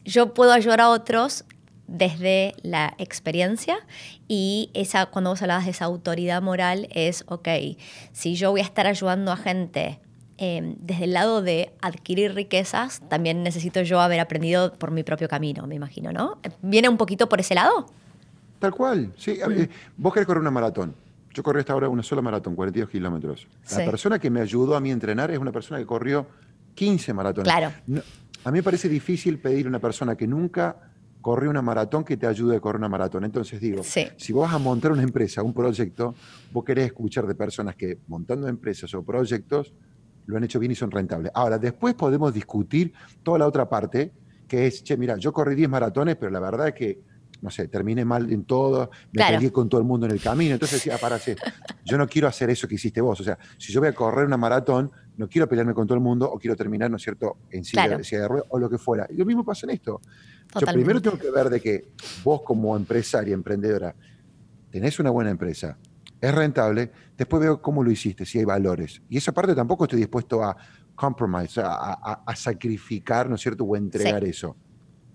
yo 0.06 0.34
puedo 0.34 0.54
ayudar 0.54 0.82
a 0.82 0.90
otros 0.90 1.46
desde 1.88 2.56
la 2.62 2.94
experiencia 2.98 3.78
y 4.28 4.72
esa, 4.74 5.08
cuando 5.08 5.32
vos 5.32 5.42
hablabas 5.42 5.66
de 5.66 5.72
esa 5.72 5.86
autoridad 5.86 6.42
moral 6.42 6.88
es, 6.92 7.26
ok, 7.28 7.50
si 8.14 8.36
yo 8.36 8.52
voy 8.52 8.62
a 8.62 8.64
estar 8.64 8.88
ayudando 8.88 9.32
a 9.32 9.38
gente 9.38 10.00
Em, 10.44 10.76
desde 10.80 11.04
el 11.04 11.14
lado 11.14 11.44
de 11.44 11.72
adquirir 11.84 12.34
riquezas, 12.34 13.08
también 13.08 13.44
necesito 13.44 13.84
yo 13.84 14.02
haber 14.02 14.20
aprendido 14.20 14.74
por 14.74 14.90
mi 14.90 15.04
propio 15.04 15.30
camino, 15.30 15.68
me 15.68 15.76
imagino, 15.76 16.12
¿no? 16.12 16.40
¿Viene 16.64 16.90
un 16.90 16.98
poquito 16.98 17.30
por 17.30 17.40
ese 17.40 17.54
lado? 17.54 17.86
Tal 18.58 18.72
cual, 18.72 19.14
sí. 19.18 19.38
vos 19.98 20.12
querés 20.12 20.26
correr 20.26 20.42
una 20.42 20.50
maratón. 20.50 20.96
Yo 21.32 21.44
corrí 21.44 21.60
hasta 21.60 21.74
ahora 21.74 21.90
una 21.90 22.02
sola 22.02 22.24
maratón, 22.24 22.56
42 22.56 22.90
kilómetros. 22.90 23.48
La 23.70 23.86
persona 23.86 24.18
que 24.18 24.32
me 24.32 24.42
ayudó 24.42 24.76
a 24.76 24.80
mí 24.80 24.90
a 24.90 24.94
entrenar 24.94 25.30
es 25.30 25.38
una 25.38 25.52
persona 25.52 25.80
que 25.80 25.86
corrió 25.86 26.26
15 26.74 27.14
maratones. 27.14 27.44
Claro. 27.44 27.72
a 28.44 28.52
mí 28.52 28.58
me 28.58 28.64
parece 28.64 28.90
difícil 28.90 29.38
pedir 29.38 29.68
a 29.68 29.70
una 29.70 29.80
persona 29.80 30.16
que 30.16 30.26
nunca 30.26 30.76
corrió 31.22 31.52
una 31.52 31.62
maratón 31.62 32.04
que 32.04 32.18
te 32.18 32.26
ayude 32.26 32.56
a 32.56 32.60
correr 32.60 32.80
una 32.80 32.90
maratón. 32.90 33.26
Entonces 33.26 33.62
digo, 33.62 33.84
si 33.84 34.34
vos 34.34 34.48
vas 34.48 34.56
a 34.56 34.58
montar 34.58 34.92
una 34.92 35.04
empresa, 35.04 35.44
un 35.44 35.54
proyecto, 35.54 36.16
vos 36.52 36.64
querés 36.64 36.88
escuchar 36.88 37.28
de 37.28 37.36
personas 37.36 37.76
que 37.76 38.00
montando 38.08 38.48
empresas 38.48 38.92
o 38.96 39.04
proyectos 39.04 39.72
lo 40.26 40.38
han 40.38 40.44
hecho 40.44 40.60
bien 40.60 40.72
y 40.72 40.76
son 40.76 40.92
rentables. 40.92 41.32
Ahora, 41.34 41.58
después 41.58 41.94
podemos 41.96 42.34
discutir 42.34 42.94
toda 43.24 43.40
la 43.40 43.48
otra 43.48 43.68
parte, 43.70 44.14
que 44.48 44.68
es, 44.68 44.84
che, 44.84 44.98
mira, 44.98 45.18
yo 45.18 45.32
corrí 45.34 45.56
10 45.56 45.70
maratones, 45.70 46.16
pero 46.18 46.32
la 46.32 46.40
verdad 46.40 46.70
es 46.70 46.74
que, 46.74 47.02
no 47.42 47.50
sé, 47.50 47.68
terminé 47.68 48.06
mal 48.06 48.32
en 48.32 48.46
todo, 48.46 48.92
me 49.14 49.26
peleé 49.26 49.52
con 49.52 49.68
todo 49.68 49.82
el 49.82 49.88
mundo 49.88 50.06
en 50.06 50.12
el 50.12 50.22
camino. 50.22 50.54
Entonces 50.54 50.84
decía, 50.84 50.98
para, 50.98 51.18
yo 51.86 51.98
no 51.98 52.08
quiero 52.08 52.28
hacer 52.28 52.50
eso 52.50 52.68
que 52.68 52.76
hiciste 52.76 53.02
vos. 53.02 53.20
O 53.20 53.24
sea, 53.24 53.38
si 53.58 53.74
yo 53.74 53.80
voy 53.80 53.90
a 53.90 53.94
correr 53.94 54.26
una 54.26 54.38
maratón, 54.38 54.92
no 55.18 55.28
quiero 55.28 55.48
pelearme 55.48 55.74
con 55.74 55.88
todo 55.88 55.96
el 55.96 56.04
mundo 56.04 56.30
o 56.30 56.38
quiero 56.38 56.56
terminar, 56.56 56.90
¿no 56.92 56.98
es 56.98 57.04
cierto?, 57.04 57.38
en 57.50 57.64
silla, 57.64 57.98
de 57.98 58.28
ruedas 58.28 58.48
o 58.50 58.60
lo 58.60 58.70
que 58.70 58.78
fuera. 58.78 59.08
Y 59.10 59.18
lo 59.18 59.26
mismo 59.26 59.44
pasa 59.44 59.66
en 59.66 59.72
esto. 59.72 60.02
Yo 60.60 60.68
primero 60.68 61.02
tengo 61.02 61.18
que 61.18 61.32
ver 61.32 61.50
de 61.50 61.62
que 61.62 61.94
vos 62.24 62.42
como 62.42 62.76
empresaria, 62.76 63.34
emprendedora, 63.34 63.96
tenés 64.70 65.00
una 65.00 65.10
buena 65.10 65.32
empresa, 65.32 65.78
es 66.22 66.34
rentable, 66.34 66.92
después 67.18 67.42
veo 67.42 67.62
cómo 67.62 67.84
lo 67.84 67.92
hiciste, 67.92 68.26
si 68.26 68.40
hay 68.40 68.46
valores. 68.46 69.02
Y 69.10 69.18
esa 69.18 69.32
parte 69.32 69.56
tampoco 69.56 69.86
estoy 69.86 70.00
dispuesto 70.00 70.44
a 70.44 70.56
compromise, 70.96 71.60
a, 71.64 72.36
sacrificar, 72.36 73.28
¿no 73.28 73.36
es 73.36 73.42
cierto?, 73.42 73.64
o 73.64 73.76
entregar 73.76 74.24
eso. 74.24 74.56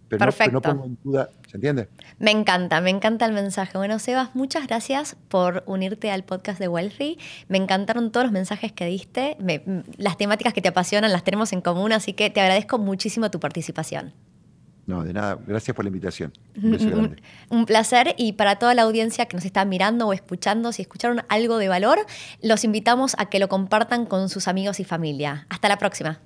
Pero 0.08 0.26
no, 0.52 0.60
pongo 0.60 0.84
en 0.84 0.98
duda, 1.02 1.28
¿se 1.48 1.56
entiende? 1.56 1.88
Me 2.18 2.30
encanta, 2.30 2.80
me 2.80 2.90
encanta 2.90 3.26
el 3.26 3.32
mensaje. 3.32 3.76
Bueno, 3.76 3.98
Sebas, 3.98 4.34
muchas 4.34 4.66
gracias 4.68 5.16
por 5.28 5.64
unirte 5.66 6.12
al 6.12 6.24
podcast 6.24 6.60
de 6.60 6.68
Wealthy. 6.68 7.18
Me 7.48 7.58
encantaron 7.58 8.12
todos 8.12 8.26
los 8.26 8.32
mensajes 8.32 8.72
que 8.72 8.86
diste. 8.86 9.36
las 9.96 10.16
temáticas 10.16 10.54
que 10.54 10.62
te 10.62 10.68
apasionan 10.68 11.10
las 11.10 11.24
tenemos 11.24 11.52
en 11.52 11.60
común, 11.60 11.92
así 11.92 12.12
que 12.12 12.30
te 12.30 12.40
agradezco 12.40 12.78
muchísimo 12.78 13.30
tu 13.30 13.40
participación. 13.40 14.14
No, 14.86 15.02
de 15.02 15.12
nada. 15.12 15.38
Gracias 15.46 15.74
por 15.74 15.84
la 15.84 15.88
invitación. 15.88 16.32
Un, 16.62 17.16
Un, 17.50 17.66
placer. 17.66 18.14
Y 18.16 18.32
para 18.32 18.56
toda 18.56 18.74
la 18.74 18.82
audiencia 18.82 19.26
que 19.26 19.36
nos 19.36 19.44
está 19.44 19.64
mirando 19.64 20.06
o 20.06 20.12
escuchando, 20.12 20.70
si 20.72 20.82
escucharon 20.82 21.22
algo 21.28 21.58
de 21.58 21.68
valor, 21.68 21.98
los 22.40 22.62
invitamos 22.62 23.16
a 23.18 23.26
que 23.26 23.40
lo 23.40 23.48
compartan 23.48 24.06
con 24.06 24.28
sus 24.28 24.46
amigos 24.46 24.78
y 24.78 24.84
familia. 24.84 25.46
Hasta 25.48 25.68
la 25.68 25.78
próxima. 25.78 26.20